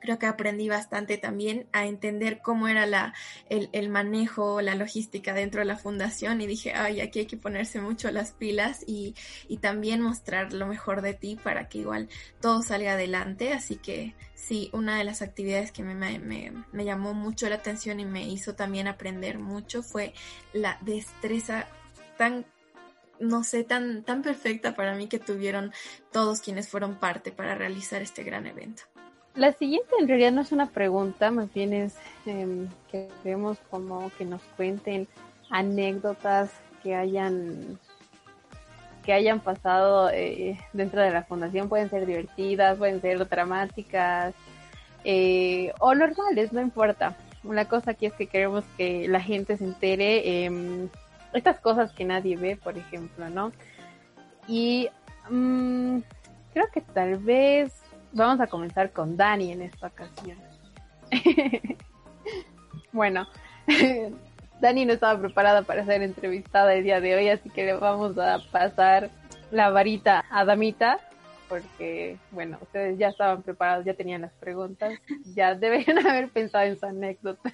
[0.00, 3.14] creo que aprendí bastante también a entender cómo era la,
[3.48, 7.36] el, el, manejo, la logística dentro de la fundación y dije, ay, aquí hay que
[7.36, 9.14] ponerse mucho las pilas y,
[9.48, 12.08] y también mostrar lo mejor de ti para que igual
[12.40, 13.52] todo salga adelante.
[13.52, 18.00] Así que sí, una de las actividades que me, me, me llamó mucho la atención
[18.00, 20.14] y me hizo también aprender mucho fue
[20.52, 21.66] la destreza
[22.16, 22.46] tan
[23.20, 25.72] no sé, tan, tan perfecta para mí que tuvieron
[26.12, 28.84] todos quienes fueron parte para realizar este gran evento.
[29.38, 34.10] La siguiente en realidad no es una pregunta, más bien es em, que queremos como
[34.18, 35.06] que nos cuenten
[35.48, 36.50] anécdotas
[36.82, 37.78] que hayan
[39.04, 44.34] que hayan pasado eh, dentro de la fundación pueden ser divertidas, pueden ser dramáticas
[45.04, 47.16] eh, o normales, no importa.
[47.44, 50.88] La cosa aquí es que queremos que la gente se entere eh,
[51.32, 53.52] estas cosas que nadie ve, por ejemplo, ¿no?
[54.46, 54.90] Y
[55.30, 56.00] mm,
[56.52, 57.72] creo que tal vez
[58.12, 60.38] vamos a comenzar con Dani en esta ocasión.
[62.92, 63.26] bueno,
[64.60, 68.18] Dani no estaba preparada para ser entrevistada el día de hoy, así que le vamos
[68.18, 69.10] a pasar
[69.50, 70.98] la varita a Damita,
[71.48, 74.98] porque, bueno, ustedes ya estaban preparados, ya tenían las preguntas,
[75.34, 77.50] ya deberían haber pensado en su anécdota.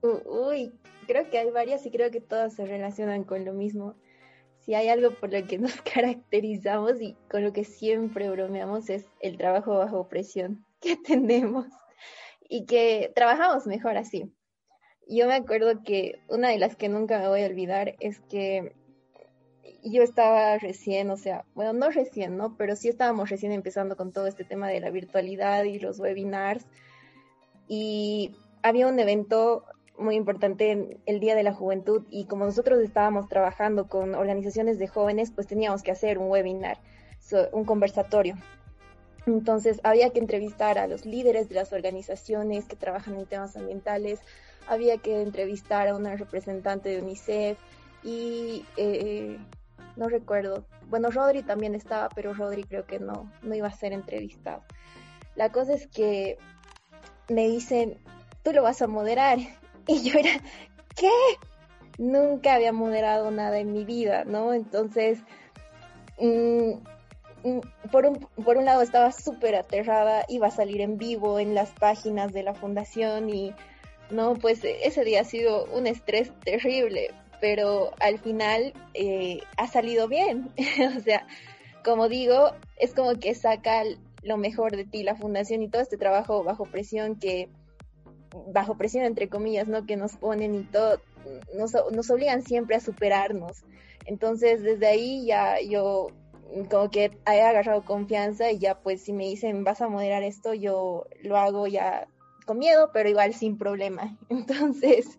[0.00, 0.72] Uy,
[1.06, 3.94] creo que hay varias y creo que todas se relacionan con lo mismo.
[4.64, 9.06] Si hay algo por lo que nos caracterizamos y con lo que siempre bromeamos es
[9.20, 11.66] el trabajo bajo presión que tenemos
[12.48, 14.32] y que trabajamos mejor así.
[15.08, 18.72] Yo me acuerdo que una de las que nunca me voy a olvidar es que
[19.82, 22.56] yo estaba recién, o sea, bueno, no recién, ¿no?
[22.56, 26.64] Pero sí estábamos recién empezando con todo este tema de la virtualidad y los webinars.
[27.66, 29.64] Y había un evento
[29.98, 34.88] muy importante el Día de la Juventud y como nosotros estábamos trabajando con organizaciones de
[34.88, 36.78] jóvenes, pues teníamos que hacer un webinar,
[37.52, 38.36] un conversatorio.
[39.26, 44.20] Entonces había que entrevistar a los líderes de las organizaciones que trabajan en temas ambientales,
[44.66, 47.58] había que entrevistar a una representante de UNICEF
[48.02, 49.38] y eh,
[49.96, 53.92] no recuerdo, bueno, Rodri también estaba, pero Rodri creo que no, no iba a ser
[53.92, 54.62] entrevistado.
[55.36, 56.38] La cosa es que
[57.28, 57.98] me dicen,
[58.42, 59.38] tú lo vas a moderar.
[59.86, 60.30] Y yo era,
[60.96, 61.10] ¿qué?
[61.98, 64.54] Nunca había moderado nada en mi vida, ¿no?
[64.54, 65.18] Entonces,
[66.18, 66.72] mm,
[67.44, 67.60] mm,
[67.90, 71.70] por, un, por un lado estaba súper aterrada, iba a salir en vivo en las
[71.70, 73.54] páginas de la fundación y
[74.10, 77.10] no, pues e, ese día ha sido un estrés terrible,
[77.40, 80.50] pero al final eh, ha salido bien.
[80.96, 81.26] o sea,
[81.84, 83.82] como digo, es como que saca
[84.22, 87.48] lo mejor de ti la fundación y todo este trabajo bajo presión que,
[88.52, 89.86] bajo presión entre comillas, ¿no?
[89.86, 91.00] Que nos ponen y todo,
[91.56, 93.64] nos, nos obligan siempre a superarnos.
[94.06, 96.08] Entonces, desde ahí ya yo
[96.70, 100.54] como que he agarrado confianza y ya pues si me dicen vas a moderar esto,
[100.54, 102.08] yo lo hago ya
[102.46, 104.18] con miedo, pero igual sin problema.
[104.28, 105.18] Entonces,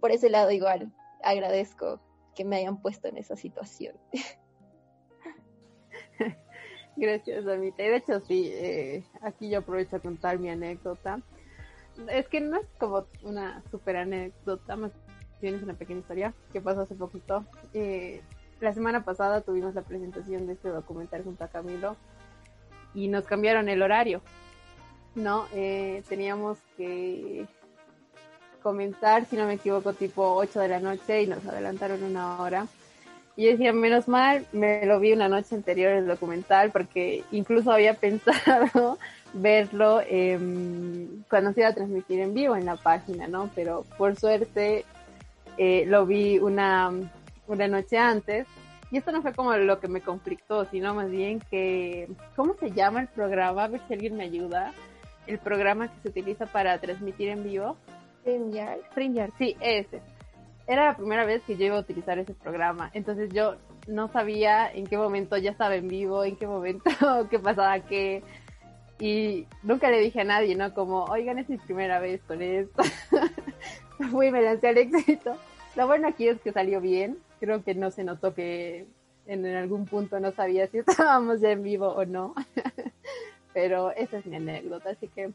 [0.00, 0.92] por ese lado igual
[1.22, 2.00] agradezco
[2.34, 3.96] que me hayan puesto en esa situación.
[6.96, 7.82] Gracias, Amita.
[7.82, 11.22] Y de hecho, sí, eh, aquí yo aprovecho a contar mi anécdota.
[12.08, 14.92] Es que no es como una super anécdota, más
[15.40, 17.44] bien es una pequeña historia que pasó hace poquito.
[17.74, 18.22] Eh,
[18.60, 21.96] la semana pasada tuvimos la presentación de este documental junto a Camilo
[22.94, 24.22] y nos cambiaron el horario.
[25.14, 25.46] ¿no?
[25.52, 27.46] Eh, teníamos que
[28.62, 32.66] comenzar, si no me equivoco, tipo 8 de la noche y nos adelantaron una hora.
[33.34, 37.94] Y decía, menos mal, me lo vi una noche anterior el documental porque incluso había
[38.00, 38.98] pensado
[39.34, 40.00] verlo
[41.28, 43.50] cuando se iba a transmitir en vivo en la página, ¿no?
[43.54, 44.84] Pero por suerte
[45.58, 46.90] eh, lo vi una,
[47.46, 48.46] una noche antes.
[48.90, 52.72] Y esto no fue como lo que me conflictó, sino más bien que, ¿cómo se
[52.72, 53.64] llama el programa?
[53.64, 54.72] A ver si alguien me ayuda
[55.26, 57.76] el programa que se utiliza para transmitir en vivo.
[58.20, 58.80] StreamYard.
[58.90, 60.02] StreamYard, sí, ese.
[60.66, 63.56] Era la primera vez que yo iba a utilizar ese programa, entonces yo
[63.88, 66.84] no sabía en qué momento ya estaba en vivo, en qué momento,
[67.30, 68.22] qué pasaba, qué...
[69.02, 70.72] Y nunca le dije a nadie, ¿no?
[70.74, 72.84] Como, oigan, es mi primera vez con esto.
[74.12, 75.36] Fui, me lancé al éxito.
[75.74, 77.18] Lo bueno aquí es que salió bien.
[77.40, 78.86] Creo que no se notó que
[79.26, 82.32] en algún punto no sabía si estábamos ya en vivo o no.
[83.52, 85.32] Pero esa es mi anécdota, así que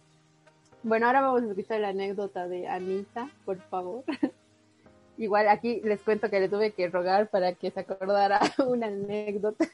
[0.84, 4.05] bueno, ahora vamos a escuchar la anécdota de Anita, por favor.
[5.18, 9.65] Igual aquí les cuento que le tuve que rogar para que se acordara una anécdota.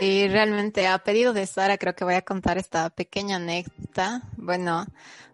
[0.00, 4.22] Y realmente a pedido de Sara creo que voy a contar esta pequeña anécdota.
[4.36, 4.86] Bueno,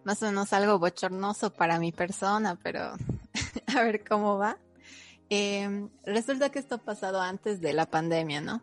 [0.03, 2.95] más o menos algo bochornoso para mi persona, pero
[3.75, 4.57] a ver cómo va.
[5.29, 8.61] Eh, resulta que esto ha pasado antes de la pandemia, ¿no?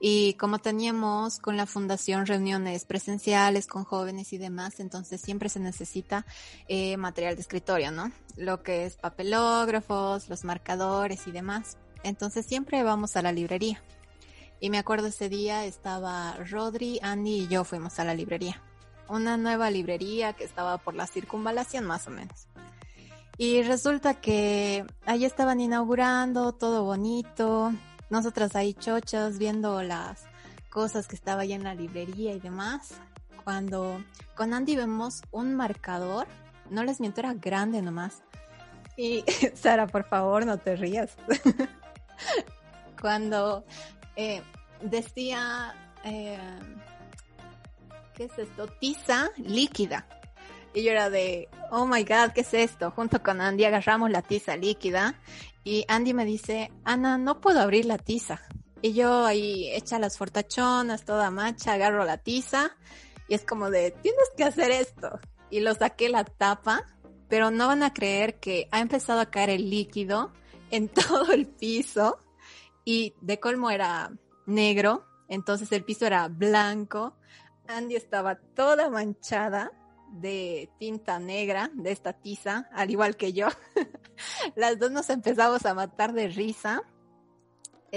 [0.00, 5.60] Y como teníamos con la fundación reuniones presenciales con jóvenes y demás, entonces siempre se
[5.60, 6.26] necesita
[6.68, 8.10] eh, material de escritorio, ¿no?
[8.36, 11.78] Lo que es papelógrafos, los marcadores y demás.
[12.02, 13.82] Entonces siempre vamos a la librería.
[14.60, 18.60] Y me acuerdo ese día estaba Rodri, Andy y yo fuimos a la librería.
[19.08, 22.46] Una nueva librería que estaba por la circunvalación más o menos.
[23.36, 27.72] Y resulta que ahí estaban inaugurando, todo bonito,
[28.08, 30.24] nosotras ahí chochas viendo las
[30.70, 32.94] cosas que estaba ahí en la librería y demás,
[33.42, 34.02] cuando
[34.34, 36.26] con Andy vemos un marcador,
[36.70, 38.22] no les miento, era grande nomás.
[38.96, 39.24] Y
[39.54, 41.10] Sara, por favor, no te rías.
[43.00, 43.64] cuando
[44.16, 44.42] eh,
[44.80, 46.38] decía, eh,
[48.14, 48.66] ¿qué es esto?
[48.66, 50.06] Tiza líquida.
[50.72, 52.90] Y yo era de, oh my god, ¿qué es esto?
[52.90, 55.20] Junto con Andy agarramos la tiza líquida
[55.62, 58.42] y Andy me dice, Ana, no puedo abrir la tiza.
[58.82, 62.76] Y yo ahí echa las fortachonas, toda macha, agarro la tiza
[63.28, 65.20] y es como de, tienes que hacer esto.
[65.48, 66.84] Y lo saqué la tapa,
[67.28, 70.32] pero no van a creer que ha empezado a caer el líquido
[70.70, 72.18] en todo el piso
[72.84, 74.12] y de colmo era
[74.46, 77.16] negro, entonces el piso era blanco.
[77.66, 79.72] Andy estaba toda manchada
[80.12, 83.48] de tinta negra de esta tiza, al igual que yo.
[84.54, 86.84] Las dos nos empezamos a matar de risa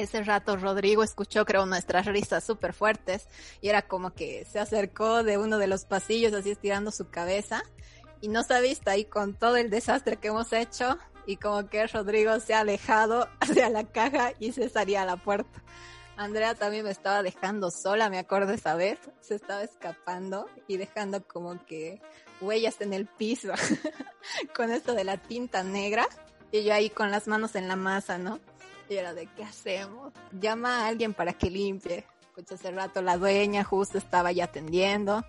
[0.01, 3.27] ese rato Rodrigo escuchó, creo, nuestras risas súper fuertes
[3.61, 7.63] y era como que se acercó de uno de los pasillos así estirando su cabeza
[8.21, 10.97] y nos ha visto ahí con todo el desastre que hemos hecho
[11.27, 15.17] y como que Rodrigo se ha alejado hacia la caja y se salía a la
[15.17, 15.61] puerta.
[16.15, 21.27] Andrea también me estaba dejando sola, me acuerdo esa vez, se estaba escapando y dejando
[21.27, 22.01] como que
[22.41, 23.53] huellas en el piso
[24.55, 26.07] con esto de la tinta negra
[26.51, 28.39] y yo ahí con las manos en la masa, ¿no?
[28.89, 30.13] Y era de, ¿qué hacemos?
[30.31, 32.05] Llama a alguien para que limpie.
[32.33, 35.25] Pues hace rato la dueña justo estaba ya atendiendo.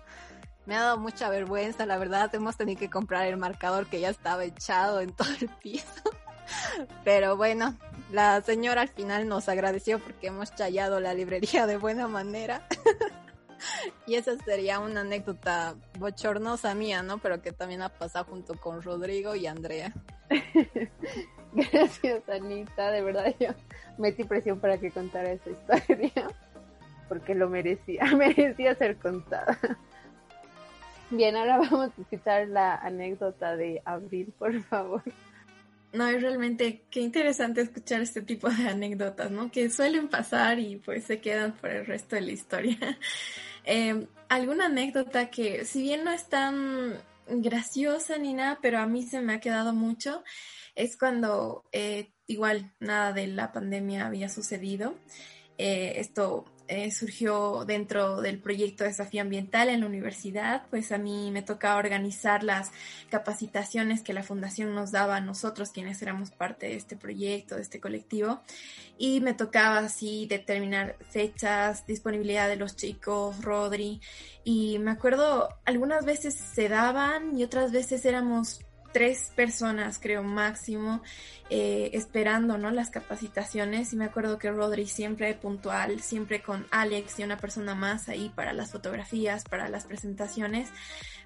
[0.69, 2.29] Me ha dado mucha vergüenza, la verdad.
[2.35, 6.03] Hemos tenido que comprar el marcador que ya estaba echado en todo el piso.
[7.03, 7.75] Pero bueno,
[8.11, 12.67] la señora al final nos agradeció porque hemos chayado la librería de buena manera.
[14.05, 17.17] y esa sería una anécdota bochornosa mía, ¿no?
[17.17, 19.91] Pero que también ha pasado junto con Rodrigo y Andrea.
[21.51, 22.91] Gracias, Anita.
[22.91, 23.55] De verdad, yo
[23.97, 26.27] metí presión para que contara esa historia.
[27.07, 28.05] Porque lo merecía.
[28.15, 29.57] Merecía ser contada.
[31.11, 35.03] Bien, ahora vamos a escuchar la anécdota de Abril, por favor.
[35.91, 39.51] No, es realmente qué interesante escuchar este tipo de anécdotas, ¿no?
[39.51, 42.77] Que suelen pasar y pues se quedan por el resto de la historia.
[43.65, 46.97] Eh, alguna anécdota que, si bien no es tan
[47.27, 50.23] graciosa ni nada, pero a mí se me ha quedado mucho,
[50.73, 54.95] es cuando eh, igual nada de la pandemia había sucedido.
[55.57, 61.31] Eh, esto eh, surgió dentro del proyecto Desafío Ambiental en la universidad, pues a mí
[61.31, 62.71] me tocaba organizar las
[63.09, 67.63] capacitaciones que la fundación nos daba a nosotros, quienes éramos parte de este proyecto, de
[67.63, 68.41] este colectivo,
[68.99, 73.99] y me tocaba así determinar fechas, disponibilidad de los chicos, Rodri,
[74.43, 78.61] y me acuerdo algunas veces se daban y otras veces éramos
[78.91, 81.01] tres personas, creo, máximo,
[81.49, 82.71] eh, esperando, ¿no?
[82.71, 83.93] Las capacitaciones.
[83.93, 88.31] Y me acuerdo que Rodri siempre puntual, siempre con Alex y una persona más ahí
[88.35, 90.69] para las fotografías, para las presentaciones.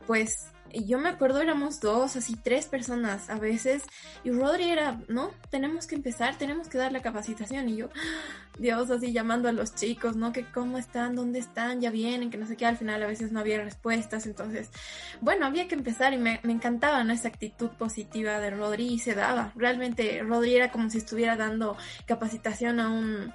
[0.07, 3.83] Pues yo me acuerdo éramos dos, así tres personas a veces,
[4.23, 7.89] y Rodri era, no, tenemos que empezar, tenemos que dar la capacitación, y yo,
[8.59, 10.31] Dios, así llamando a los chicos, ¿no?
[10.31, 13.31] Que cómo están, dónde están, ya vienen, que no sé qué, al final a veces
[13.31, 14.69] no había respuestas, entonces,
[15.21, 17.03] bueno, había que empezar y me, encantaba.
[17.13, 21.77] Esa actitud positiva de Rodri y se daba, realmente Rodri era como si estuviera dando
[22.07, 23.33] capacitación a un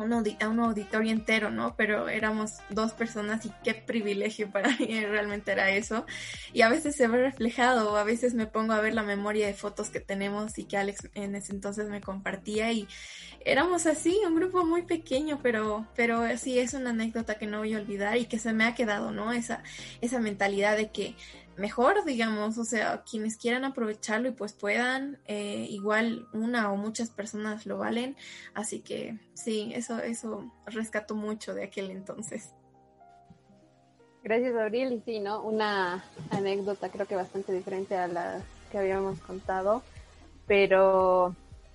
[0.00, 1.74] a un auditorio entero, ¿no?
[1.76, 6.06] Pero éramos dos personas y qué privilegio para mí realmente era eso.
[6.52, 9.54] Y a veces se ve reflejado, a veces me pongo a ver la memoria de
[9.54, 12.88] fotos que tenemos y que Alex en ese entonces me compartía y
[13.44, 17.74] éramos así, un grupo muy pequeño, pero, pero sí es una anécdota que no voy
[17.74, 19.32] a olvidar y que se me ha quedado, ¿no?
[19.32, 19.62] Esa,
[20.00, 21.16] esa mentalidad de que
[21.60, 27.10] mejor, digamos, o sea, quienes quieran aprovecharlo y pues puedan, eh, igual una o muchas
[27.10, 28.16] personas lo valen,
[28.54, 32.54] así que sí, eso, eso rescato mucho de aquel entonces.
[34.22, 35.42] Gracias, Abril, y sí, ¿no?
[35.42, 38.40] Una anécdota creo que bastante diferente a la
[38.72, 39.82] que habíamos contado,
[40.46, 41.34] pero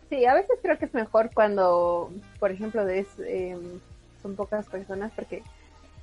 [0.10, 3.80] sí, a veces creo que es mejor cuando, por ejemplo, es, em,
[4.24, 5.44] son pocas personas, porque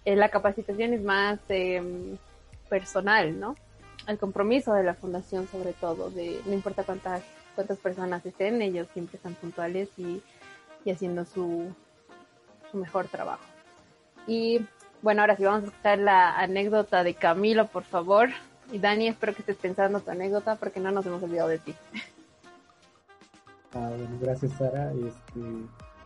[0.04, 2.16] eh, la capacitación es más em,
[2.68, 3.56] personal, ¿no?
[4.06, 7.22] El compromiso de la fundación sobre todo, de no importa cuántas
[7.54, 10.22] cuántas personas estén, ellos siempre están puntuales y,
[10.84, 11.72] y haciendo su,
[12.70, 13.44] su mejor trabajo.
[14.26, 14.64] Y
[15.02, 18.28] bueno, ahora sí vamos a escuchar la anécdota de Camilo, por favor.
[18.70, 21.74] Y Dani, espero que estés pensando tu anécdota porque no nos hemos olvidado de ti.
[23.74, 24.92] Ah, bueno, gracias Sara.
[24.92, 25.40] Este,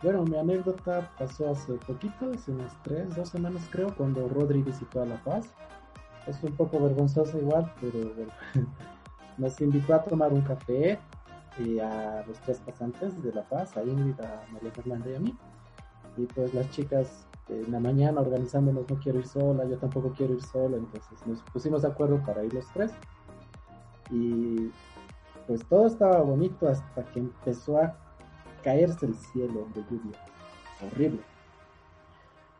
[0.01, 5.01] bueno, mi anécdota pasó hace poquito, hace unas tres, dos semanas creo, cuando Rodri visitó
[5.01, 5.47] a La Paz
[6.27, 8.11] es un poco vergonzoso igual, pero
[9.37, 10.99] nos invitó a tomar un café
[11.57, 15.19] y a los tres pasantes de La Paz, a Ingrid, a María Fernanda y a
[15.19, 15.35] mí.
[16.17, 20.33] Y pues las chicas en la mañana organizándonos, no quiero ir sola, yo tampoco quiero
[20.33, 22.91] ir sola, entonces nos pusimos de acuerdo para ir los tres.
[24.11, 24.69] Y
[25.45, 27.95] pues todo estaba bonito hasta que empezó a
[28.63, 30.19] caerse el cielo de lluvia.
[30.85, 31.21] Horrible.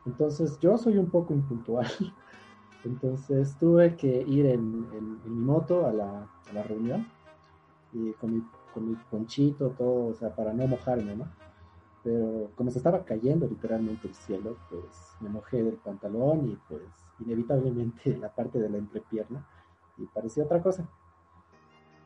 [0.06, 1.88] Entonces yo soy un poco impuntual.
[2.88, 4.82] Entonces tuve que ir en,
[5.26, 6.28] mi moto a la,
[6.64, 7.06] reunión
[7.94, 8.42] y con mi,
[8.74, 11.28] con ponchito, todo, o sea, para no mojarme, ¿no?
[12.08, 16.84] pero como se estaba cayendo literalmente el cielo, pues me mojé del pantalón y pues
[17.20, 19.46] inevitablemente la parte de la entrepierna
[19.98, 20.88] y parecía otra cosa.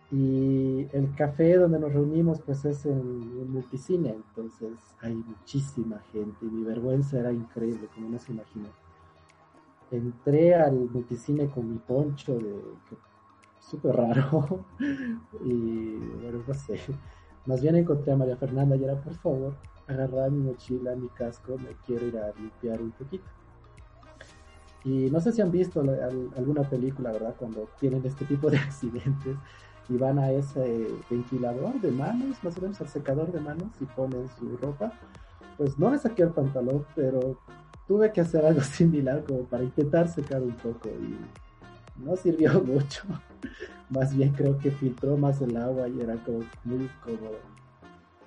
[0.09, 4.71] Y el café donde nos reunimos pues es en un multicine, entonces
[5.01, 8.69] hay muchísima gente y mi vergüenza era increíble, como no se imagina.
[9.91, 12.61] Entré al multicine con mi poncho de
[13.59, 14.65] súper raro
[15.45, 16.79] y bueno, no sé.
[17.45, 19.55] Más bien encontré a María Fernanda y era, por favor,
[19.87, 23.25] agarrar mi mochila, mi casco, me quiero ir a limpiar un poquito.
[24.83, 25.81] Y no sé si han visto
[26.35, 27.35] alguna película, ¿verdad?
[27.37, 29.37] Cuando tienen este tipo de accidentes
[29.89, 33.85] y van a ese ventilador de manos, más o menos al secador de manos y
[33.85, 34.91] ponen su ropa.
[35.57, 37.37] Pues no me saqué el pantalón, pero
[37.87, 41.17] tuve que hacer algo similar como para intentar secar un poco y
[42.03, 43.03] no sirvió mucho.
[43.89, 47.39] Más bien creo que filtró más el agua y era como muy cómodo.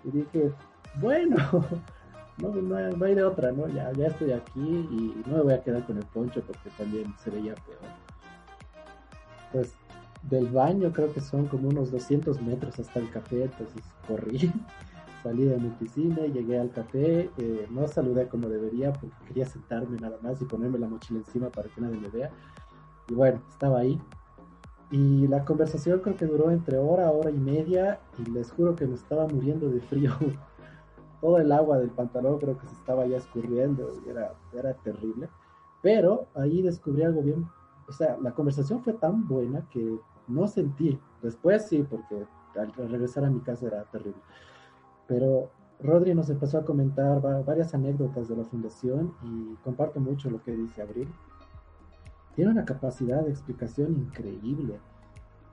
[0.04, 0.52] Y dije,
[1.00, 1.36] bueno,
[2.38, 3.68] no, no, hay de otra, ¿no?
[3.68, 7.14] Ya, ya estoy aquí y no me voy a quedar con el poncho porque también
[7.22, 7.78] se veía peor.
[9.52, 9.74] Pues
[10.22, 14.52] del baño creo que son como unos 200 metros hasta el café, entonces corrí,
[15.24, 19.96] salí de mi piscina, llegué al café, eh, no saludé como debería porque quería sentarme
[19.98, 22.30] nada más y ponerme la mochila encima para que nadie me vea.
[23.08, 23.98] Y bueno, estaba ahí.
[24.90, 28.86] Y la conversación creo que duró entre hora, hora y media y les juro que
[28.86, 30.12] me estaba muriendo de frío
[31.22, 35.30] todo el agua del pantalón creo que se estaba ya escurriendo y era, era terrible.
[35.80, 37.48] Pero ahí descubrí algo bien,
[37.88, 39.98] o sea, la conversación fue tan buena que
[40.28, 42.26] no sentí, después sí, porque
[42.58, 44.20] al regresar a mi casa era terrible.
[45.06, 45.50] Pero
[45.80, 50.52] Rodri nos empezó a comentar varias anécdotas de la fundación y comparto mucho lo que
[50.52, 51.08] dice Abril.
[52.34, 54.78] Tiene una capacidad de explicación increíble,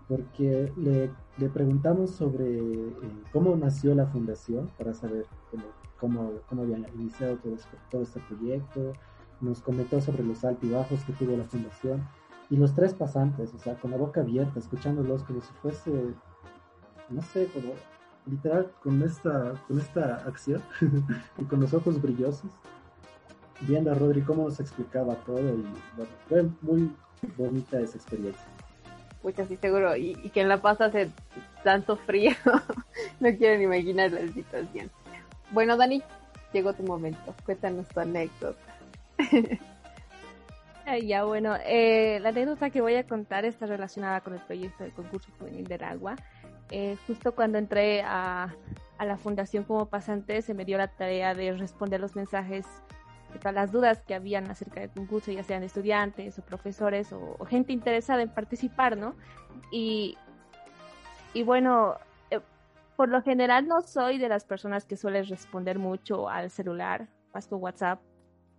[0.08, 2.93] porque le le preguntamos sobre eh,
[3.32, 5.26] cómo nació la fundación, para saber
[5.99, 8.93] cómo, cómo, había iniciado todo este, todo este proyecto,
[9.39, 12.08] nos comentó sobre los altibajos que tuvo la fundación
[12.49, 16.14] y los tres pasantes, o sea, con la boca abierta, escuchándolos como si fuese,
[17.10, 17.74] no sé, como
[18.26, 20.61] literal con esta, con esta acción
[21.38, 22.49] y con los ojos brillosos,
[23.61, 25.65] viendo a Rodri cómo nos explicaba todo y
[25.95, 26.91] bueno, fue muy
[27.38, 28.45] bonita esa experiencia
[29.22, 31.09] pucha, sí seguro, y, que en La Paz hace
[31.63, 32.32] tanto frío,
[33.19, 34.89] no quiero imaginar la situación.
[35.51, 36.01] Bueno, Dani,
[36.53, 38.59] llegó tu momento, cuéntanos tu anécdota.
[41.03, 44.93] ya, bueno, eh, la anécdota que voy a contar está relacionada con el proyecto del
[44.93, 46.15] concurso juvenil del agua.
[46.72, 48.55] Eh, justo cuando entré a,
[48.99, 52.65] la fundación como pasante, se me dio la tarea de responder los mensajes
[53.39, 57.72] todas las dudas que habían acerca del concurso, ya sean estudiantes o profesores o, gente
[57.72, 59.15] interesada en participar, ¿no?
[59.72, 60.17] Y,
[61.34, 61.95] y bueno,
[62.30, 62.41] eh,
[62.97, 67.47] por lo general no soy de las personas que suelen responder mucho al celular, más
[67.47, 68.01] con WhatsApp.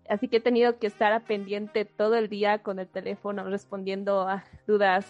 [0.08, 4.22] Así que he tenido que estar a pendiente todo el día con el teléfono respondiendo
[4.22, 5.06] a dudas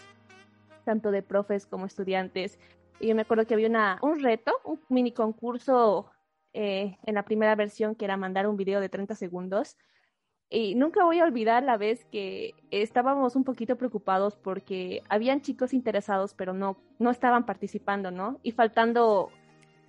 [0.85, 2.59] tanto de profes como estudiantes.
[3.01, 6.11] Y yo me acuerdo que había una, un reto, un mini concurso
[6.53, 9.77] eh, en la primera versión, que era mandar un video de 30 segundos.
[10.51, 15.73] Y nunca voy a olvidar la vez que estábamos un poquito preocupados porque habían chicos
[15.73, 18.39] interesados, pero no, no estaban participando, ¿no?
[18.43, 19.31] Y faltando,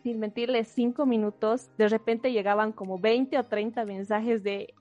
[0.04, 4.74] sin mentirles, cinco minutos, de repente llegaban como 20 o 30 mensajes de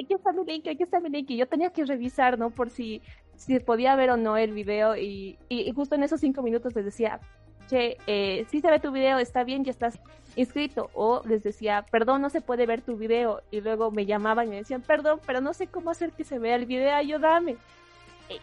[0.00, 2.50] aquí está mi link, aquí está mi link, y yo tenía que revisar, ¿no?
[2.50, 3.02] Por si,
[3.36, 6.84] si podía ver o no el video, y, y, justo en esos cinco minutos les
[6.84, 7.20] decía,
[7.68, 9.98] che, eh, si se ve tu video, está bien, ya estás
[10.36, 10.90] inscrito.
[10.94, 13.42] O les decía, perdón, no se puede ver tu video.
[13.50, 16.38] Y luego me llamaban y me decían, perdón, pero no sé cómo hacer que se
[16.38, 17.56] vea el video, ayúdame.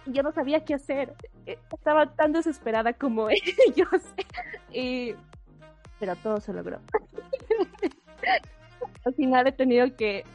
[0.06, 1.14] Yo no sabía qué hacer.
[1.46, 4.02] E, estaba tan desesperada como ellos.
[4.72, 5.16] Y...
[6.00, 6.80] Pero todo se logró.
[9.06, 10.26] Al final he tenido que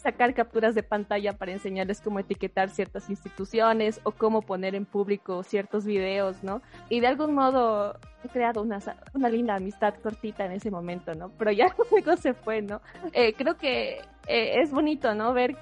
[0.00, 5.42] sacar capturas de pantalla para enseñarles cómo etiquetar ciertas instituciones o cómo poner en público
[5.42, 6.62] ciertos videos, ¿no?
[6.88, 8.78] Y de algún modo he creado una,
[9.12, 11.30] una linda amistad cortita en ese momento, ¿no?
[11.38, 12.80] Pero ya luego se fue, ¿no?
[13.12, 15.34] Eh, creo que eh, es bonito, ¿no?
[15.34, 15.56] Ver,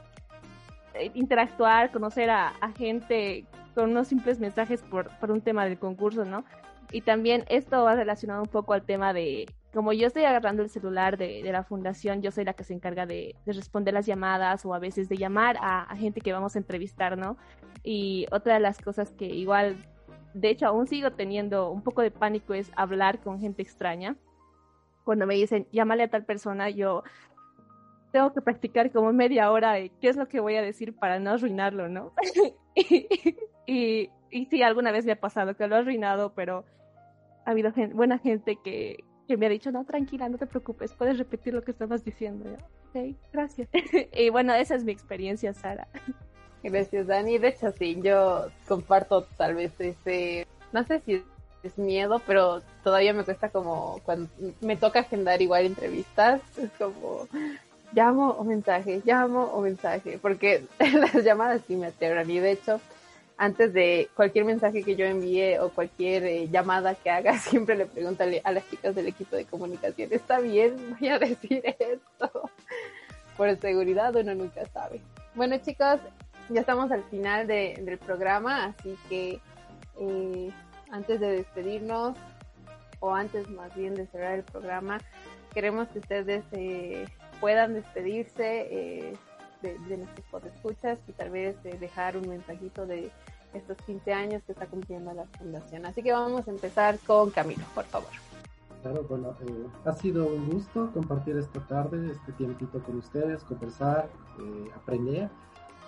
[0.95, 5.79] eh, interactuar, conocer a, a, gente con unos simples mensajes por, por un tema del
[5.81, 6.45] concurso, ¿no?
[6.93, 10.71] Y también esto va relacionado un poco al tema de como yo estoy agarrando el
[10.71, 14.75] celular de, la fundación, yo soy la que se encarga de, responder las llamadas o
[14.75, 17.37] a veces de llamar a, gente que vamos a entrevistar, ¿no?
[17.83, 19.77] Y otra de las cosas que igual,
[20.33, 24.17] de hecho, aún sigo teniendo un poco de pánico es hablar con gente extraña.
[25.05, 27.03] Cuando me dicen, llámale a tal persona, yo
[28.11, 31.19] tengo que practicar como media hora de qué es lo que voy a decir para
[31.19, 32.13] no arruinarlo, ¿no?
[33.67, 36.65] y, y, sí, alguna vez me ha pasado que lo he arruinado, pero
[37.45, 41.19] ha habido buena gente que, que me ha dicho, no, tranquila, no te preocupes, puedes
[41.19, 42.49] repetir lo que estabas diciendo.
[42.89, 43.69] ok, gracias.
[44.15, 45.87] y bueno, esa es mi experiencia, Sara.
[46.63, 47.39] Gracias, Dani.
[47.39, 51.23] De hecho, sí, yo comparto tal vez ese, no sé si
[51.63, 54.31] es miedo, pero todavía me cuesta como cuando
[54.63, 57.29] me toca agendar igual entrevistas, es como
[57.93, 62.81] llamo o mensaje, llamo o mensaje, porque las llamadas sí me aterran y de hecho
[63.39, 67.87] antes de cualquier mensaje que yo envíe o cualquier eh, llamada que haga, siempre le
[67.87, 70.97] pregunto a las chicas del equipo de comunicación, ¿está bien?
[70.99, 72.51] Voy a decir esto.
[73.37, 75.01] Por seguridad uno nunca sabe.
[75.37, 76.01] Bueno chicos,
[76.49, 79.41] ya estamos al final del programa, así que
[80.01, 80.51] eh,
[80.91, 82.17] antes de despedirnos,
[83.01, 84.99] o antes más bien de cerrar el programa,
[85.55, 87.07] queremos que ustedes eh,
[87.41, 89.15] puedan despedirse
[89.63, 93.11] de, de nuestros escuchas y tal vez dejar un mensajito de
[93.55, 95.87] estos 15 años que está cumpliendo la fundación.
[95.87, 98.11] Así que vamos a empezar con Camilo, por favor.
[98.83, 104.09] Claro, bueno, eh, ha sido un gusto compartir esta tarde, este tiempito con ustedes, conversar,
[104.39, 105.29] eh, aprender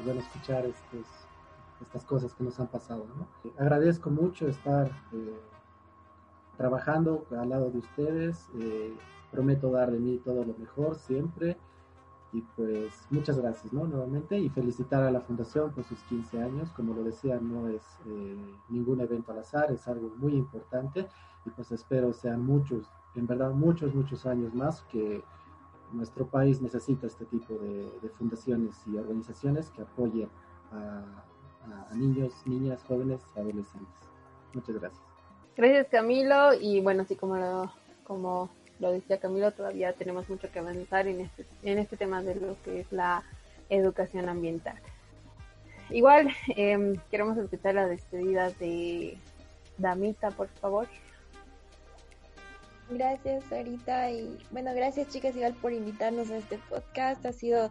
[0.01, 3.07] y bueno, escuchar estas cosas que nos han pasado.
[3.17, 3.29] ¿no?
[3.59, 5.41] agradezco mucho estar eh,
[6.57, 8.49] trabajando al lado de ustedes,
[9.31, 11.57] prometo dar de mí todo lo mejor siempre
[12.33, 13.87] y pues muchas gracias, ¿no?
[13.87, 16.71] Nuevamente y felicitar a la Fundación por sus 15 años.
[16.71, 18.37] Como lo decía, no es eh,
[18.69, 21.09] ningún evento al azar, es algo muy importante
[21.45, 25.23] y pues espero sean muchos, en verdad muchos, muchos años más que
[25.93, 30.29] nuestro país necesita este tipo de, fundaciones y organizaciones que apoyen
[30.73, 31.25] a,
[31.95, 33.95] niños, niñas, jóvenes y adolescentes.
[34.55, 35.03] Muchas gracias.
[35.57, 37.73] Gracias Camilo y bueno, así como lo,
[38.05, 38.51] como
[38.81, 42.61] lo decía Camilo, todavía tenemos mucho que avanzar en este, en este tema de lo
[42.63, 43.23] que es la
[43.69, 44.77] educación ambiental.
[45.91, 49.19] Igual, em, queremos escuchar la despedida de
[49.79, 50.89] Damita, por favor.
[52.91, 54.11] Gracias, Sarita.
[54.11, 57.25] Y bueno, gracias, chicas, igual por invitarnos a este podcast.
[57.27, 57.71] Ha sido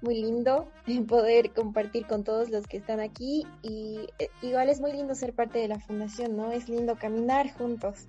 [0.00, 0.70] muy lindo
[1.08, 3.46] poder compartir con todos los que están aquí.
[3.62, 6.52] Y eh, igual es muy lindo ser parte de la fundación, ¿no?
[6.52, 8.06] Es lindo caminar juntos.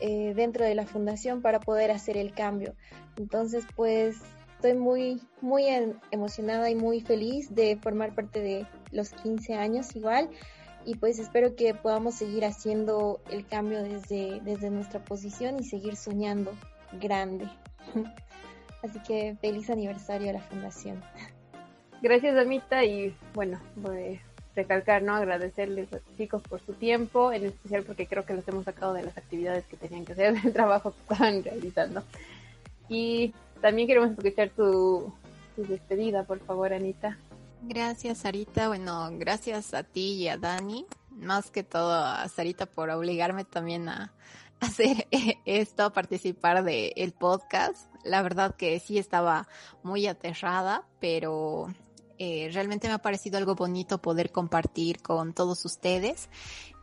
[0.00, 2.74] Eh, dentro de la fundación para poder hacer el cambio.
[3.16, 4.16] Entonces, pues
[4.56, 5.64] estoy muy, muy
[6.10, 10.28] emocionada y muy feliz de formar parte de los 15 años igual
[10.84, 15.96] y pues espero que podamos seguir haciendo el cambio desde, desde nuestra posición y seguir
[15.96, 16.52] soñando
[17.00, 17.48] grande.
[18.82, 21.02] Así que feliz aniversario a la fundación.
[22.02, 24.20] Gracias, Amita, y bueno, pues
[24.56, 25.14] recalcar, ¿no?
[25.14, 28.94] Agradecerles a los chicos por su tiempo, en especial porque creo que los hemos sacado
[28.94, 32.02] de las actividades que tenían que hacer, del trabajo que estaban realizando.
[32.88, 35.12] Y también queremos escuchar tu,
[35.56, 37.18] despedida, por favor, Anita.
[37.62, 38.68] Gracias, Sarita.
[38.68, 40.86] Bueno, gracias a ti y a Dani.
[41.10, 44.12] Más que todo a Sarita por obligarme también a
[44.60, 45.06] hacer
[45.44, 47.90] esto, a participar del el podcast.
[48.04, 49.48] La verdad que sí estaba
[49.82, 51.68] muy aterrada, pero
[52.18, 56.28] eh, realmente me ha parecido algo bonito poder compartir con todos ustedes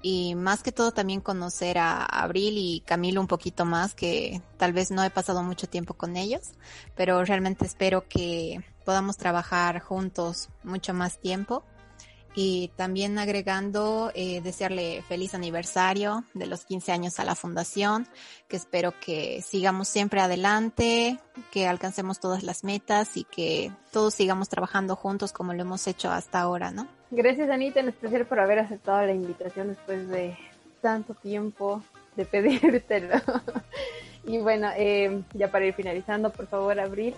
[0.02, 4.74] y más que todo también conocer a Abril y Camilo un poquito más, que tal
[4.74, 6.52] vez no he pasado mucho tiempo con ellos,
[6.96, 11.64] pero realmente espero que podamos trabajar juntos mucho más tiempo
[12.36, 18.08] y también agregando eh, desearle feliz aniversario de los 15 años a la fundación,
[18.48, 21.20] que espero que sigamos siempre adelante,
[21.52, 26.12] que alcancemos todas las metas y que todos sigamos trabajando juntos como lo hemos hecho
[26.12, 26.88] hasta ahora, ¿no?
[27.12, 30.36] Gracias Anita, en especial por haber aceptado la invitación después de
[30.82, 31.84] tanto tiempo
[32.16, 33.16] de pedírtelo.
[34.26, 37.16] y bueno, eh, ya para ir finalizando, por favor, Abril.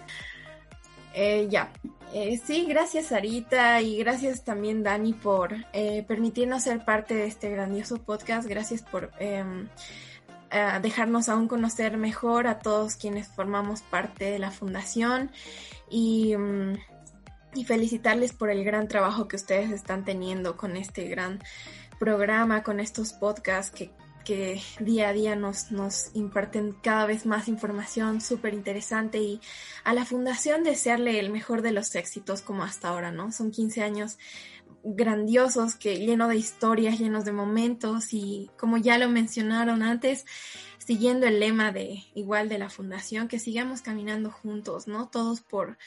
[1.17, 1.71] Eh, ya,
[2.13, 7.49] eh, sí, gracias Sarita y gracias también Dani por eh, permitirnos ser parte de este
[7.49, 8.45] grandioso podcast.
[8.49, 9.69] Gracias por em,
[10.81, 15.31] dejarnos aún conocer mejor a todos quienes formamos parte de la fundación
[15.89, 16.73] y, mm,
[17.55, 21.39] y felicitarles por el gran trabajo que ustedes están teniendo con este gran
[21.97, 23.91] programa, con estos podcasts que
[24.25, 29.39] que día a día nos, nos imparten cada vez más información súper interesante y
[29.85, 33.31] a la fundación desearle el mejor de los éxitos como hasta ahora, ¿no?
[33.31, 34.17] Son 15 años
[34.83, 40.25] grandiosos, que lleno de historias, llenos de momentos y como ya lo mencionaron antes,
[40.77, 45.09] siguiendo el lema de igual de la fundación, que sigamos caminando juntos, ¿no?
[45.09, 45.77] Todos por,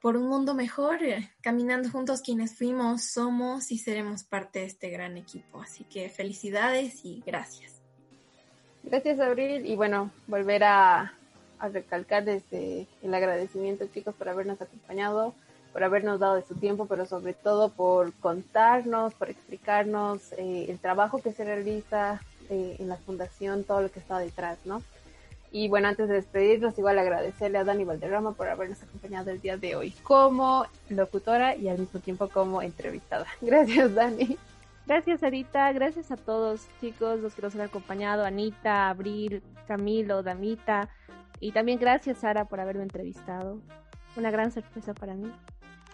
[0.00, 0.98] por un mundo mejor,
[1.40, 5.62] caminando juntos quienes fuimos, somos y seremos parte de este gran equipo.
[5.62, 7.81] Así que felicidades y gracias.
[8.84, 9.66] Gracias, Abril.
[9.66, 11.14] Y bueno, volver a,
[11.58, 15.34] a recalcar desde el agradecimiento, chicos, por habernos acompañado,
[15.72, 20.78] por habernos dado de su tiempo, pero sobre todo por contarnos, por explicarnos eh, el
[20.78, 24.82] trabajo que se realiza eh, en la fundación, todo lo que está detrás, ¿no?
[25.52, 29.58] Y bueno, antes de despedirnos, igual agradecerle a Dani Valderrama por habernos acompañado el día
[29.58, 33.26] de hoy como locutora y al mismo tiempo como entrevistada.
[33.40, 34.38] Gracias, Dani.
[34.86, 35.72] Gracias, Arita.
[35.72, 38.24] Gracias a todos, chicos, los que nos han acompañado.
[38.24, 40.88] Anita, Abril, Camilo, Damita.
[41.40, 43.60] Y también gracias, Sara, por haberme entrevistado.
[44.16, 45.32] Una gran sorpresa para mí.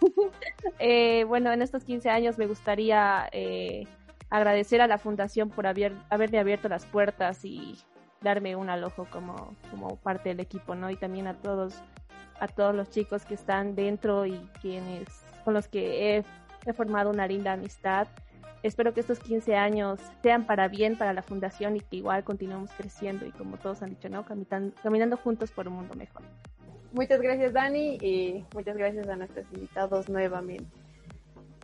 [0.79, 3.87] eh, bueno, en estos 15 años me gustaría eh,
[4.29, 7.77] agradecer a la Fundación por haber, haberme abierto las puertas y
[8.21, 10.89] darme un alojo como, como parte del equipo, ¿no?
[10.89, 11.81] Y también a todos,
[12.39, 15.07] a todos los chicos que están dentro y quienes,
[15.45, 16.25] con los que he,
[16.65, 18.07] he formado una linda amistad.
[18.61, 22.71] Espero que estos 15 años sean para bien para la fundación y que igual continuemos
[22.77, 24.25] creciendo y como todos han dicho, ¿no?
[24.25, 26.23] Caminando, caminando juntos por un mundo mejor.
[26.91, 30.65] Muchas gracias Dani y muchas gracias a nuestros invitados nuevamente.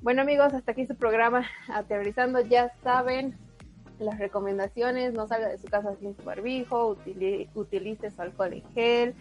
[0.03, 2.39] Bueno amigos, hasta aquí su programa Aterrizando.
[2.41, 3.35] Ya saben,
[3.99, 8.63] las recomendaciones, no salga de su casa sin su barbijo, utilice, utilice su alcohol en
[8.73, 9.15] gel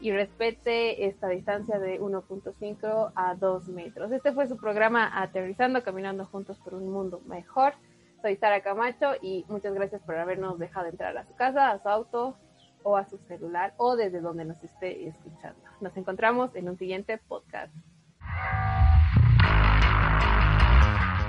[0.00, 4.12] y respete esta distancia de 1.5 a 2 metros.
[4.12, 7.74] Este fue su programa Aterrizando, caminando juntos por un mundo mejor.
[8.22, 11.88] Soy Sara Camacho y muchas gracias por habernos dejado entrar a su casa, a su
[11.88, 12.36] auto
[12.82, 15.60] o a su celular o desde donde nos esté escuchando.
[15.80, 17.74] Nos encontramos en un siguiente podcast.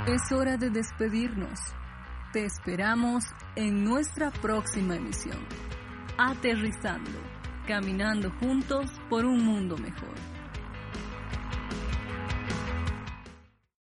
[0.07, 1.59] Es hora de despedirnos.
[2.33, 3.25] Te esperamos
[3.55, 5.37] en nuestra próxima emisión.
[6.17, 7.19] Aterrizando,
[7.69, 10.38] caminando juntos por un mundo mejor.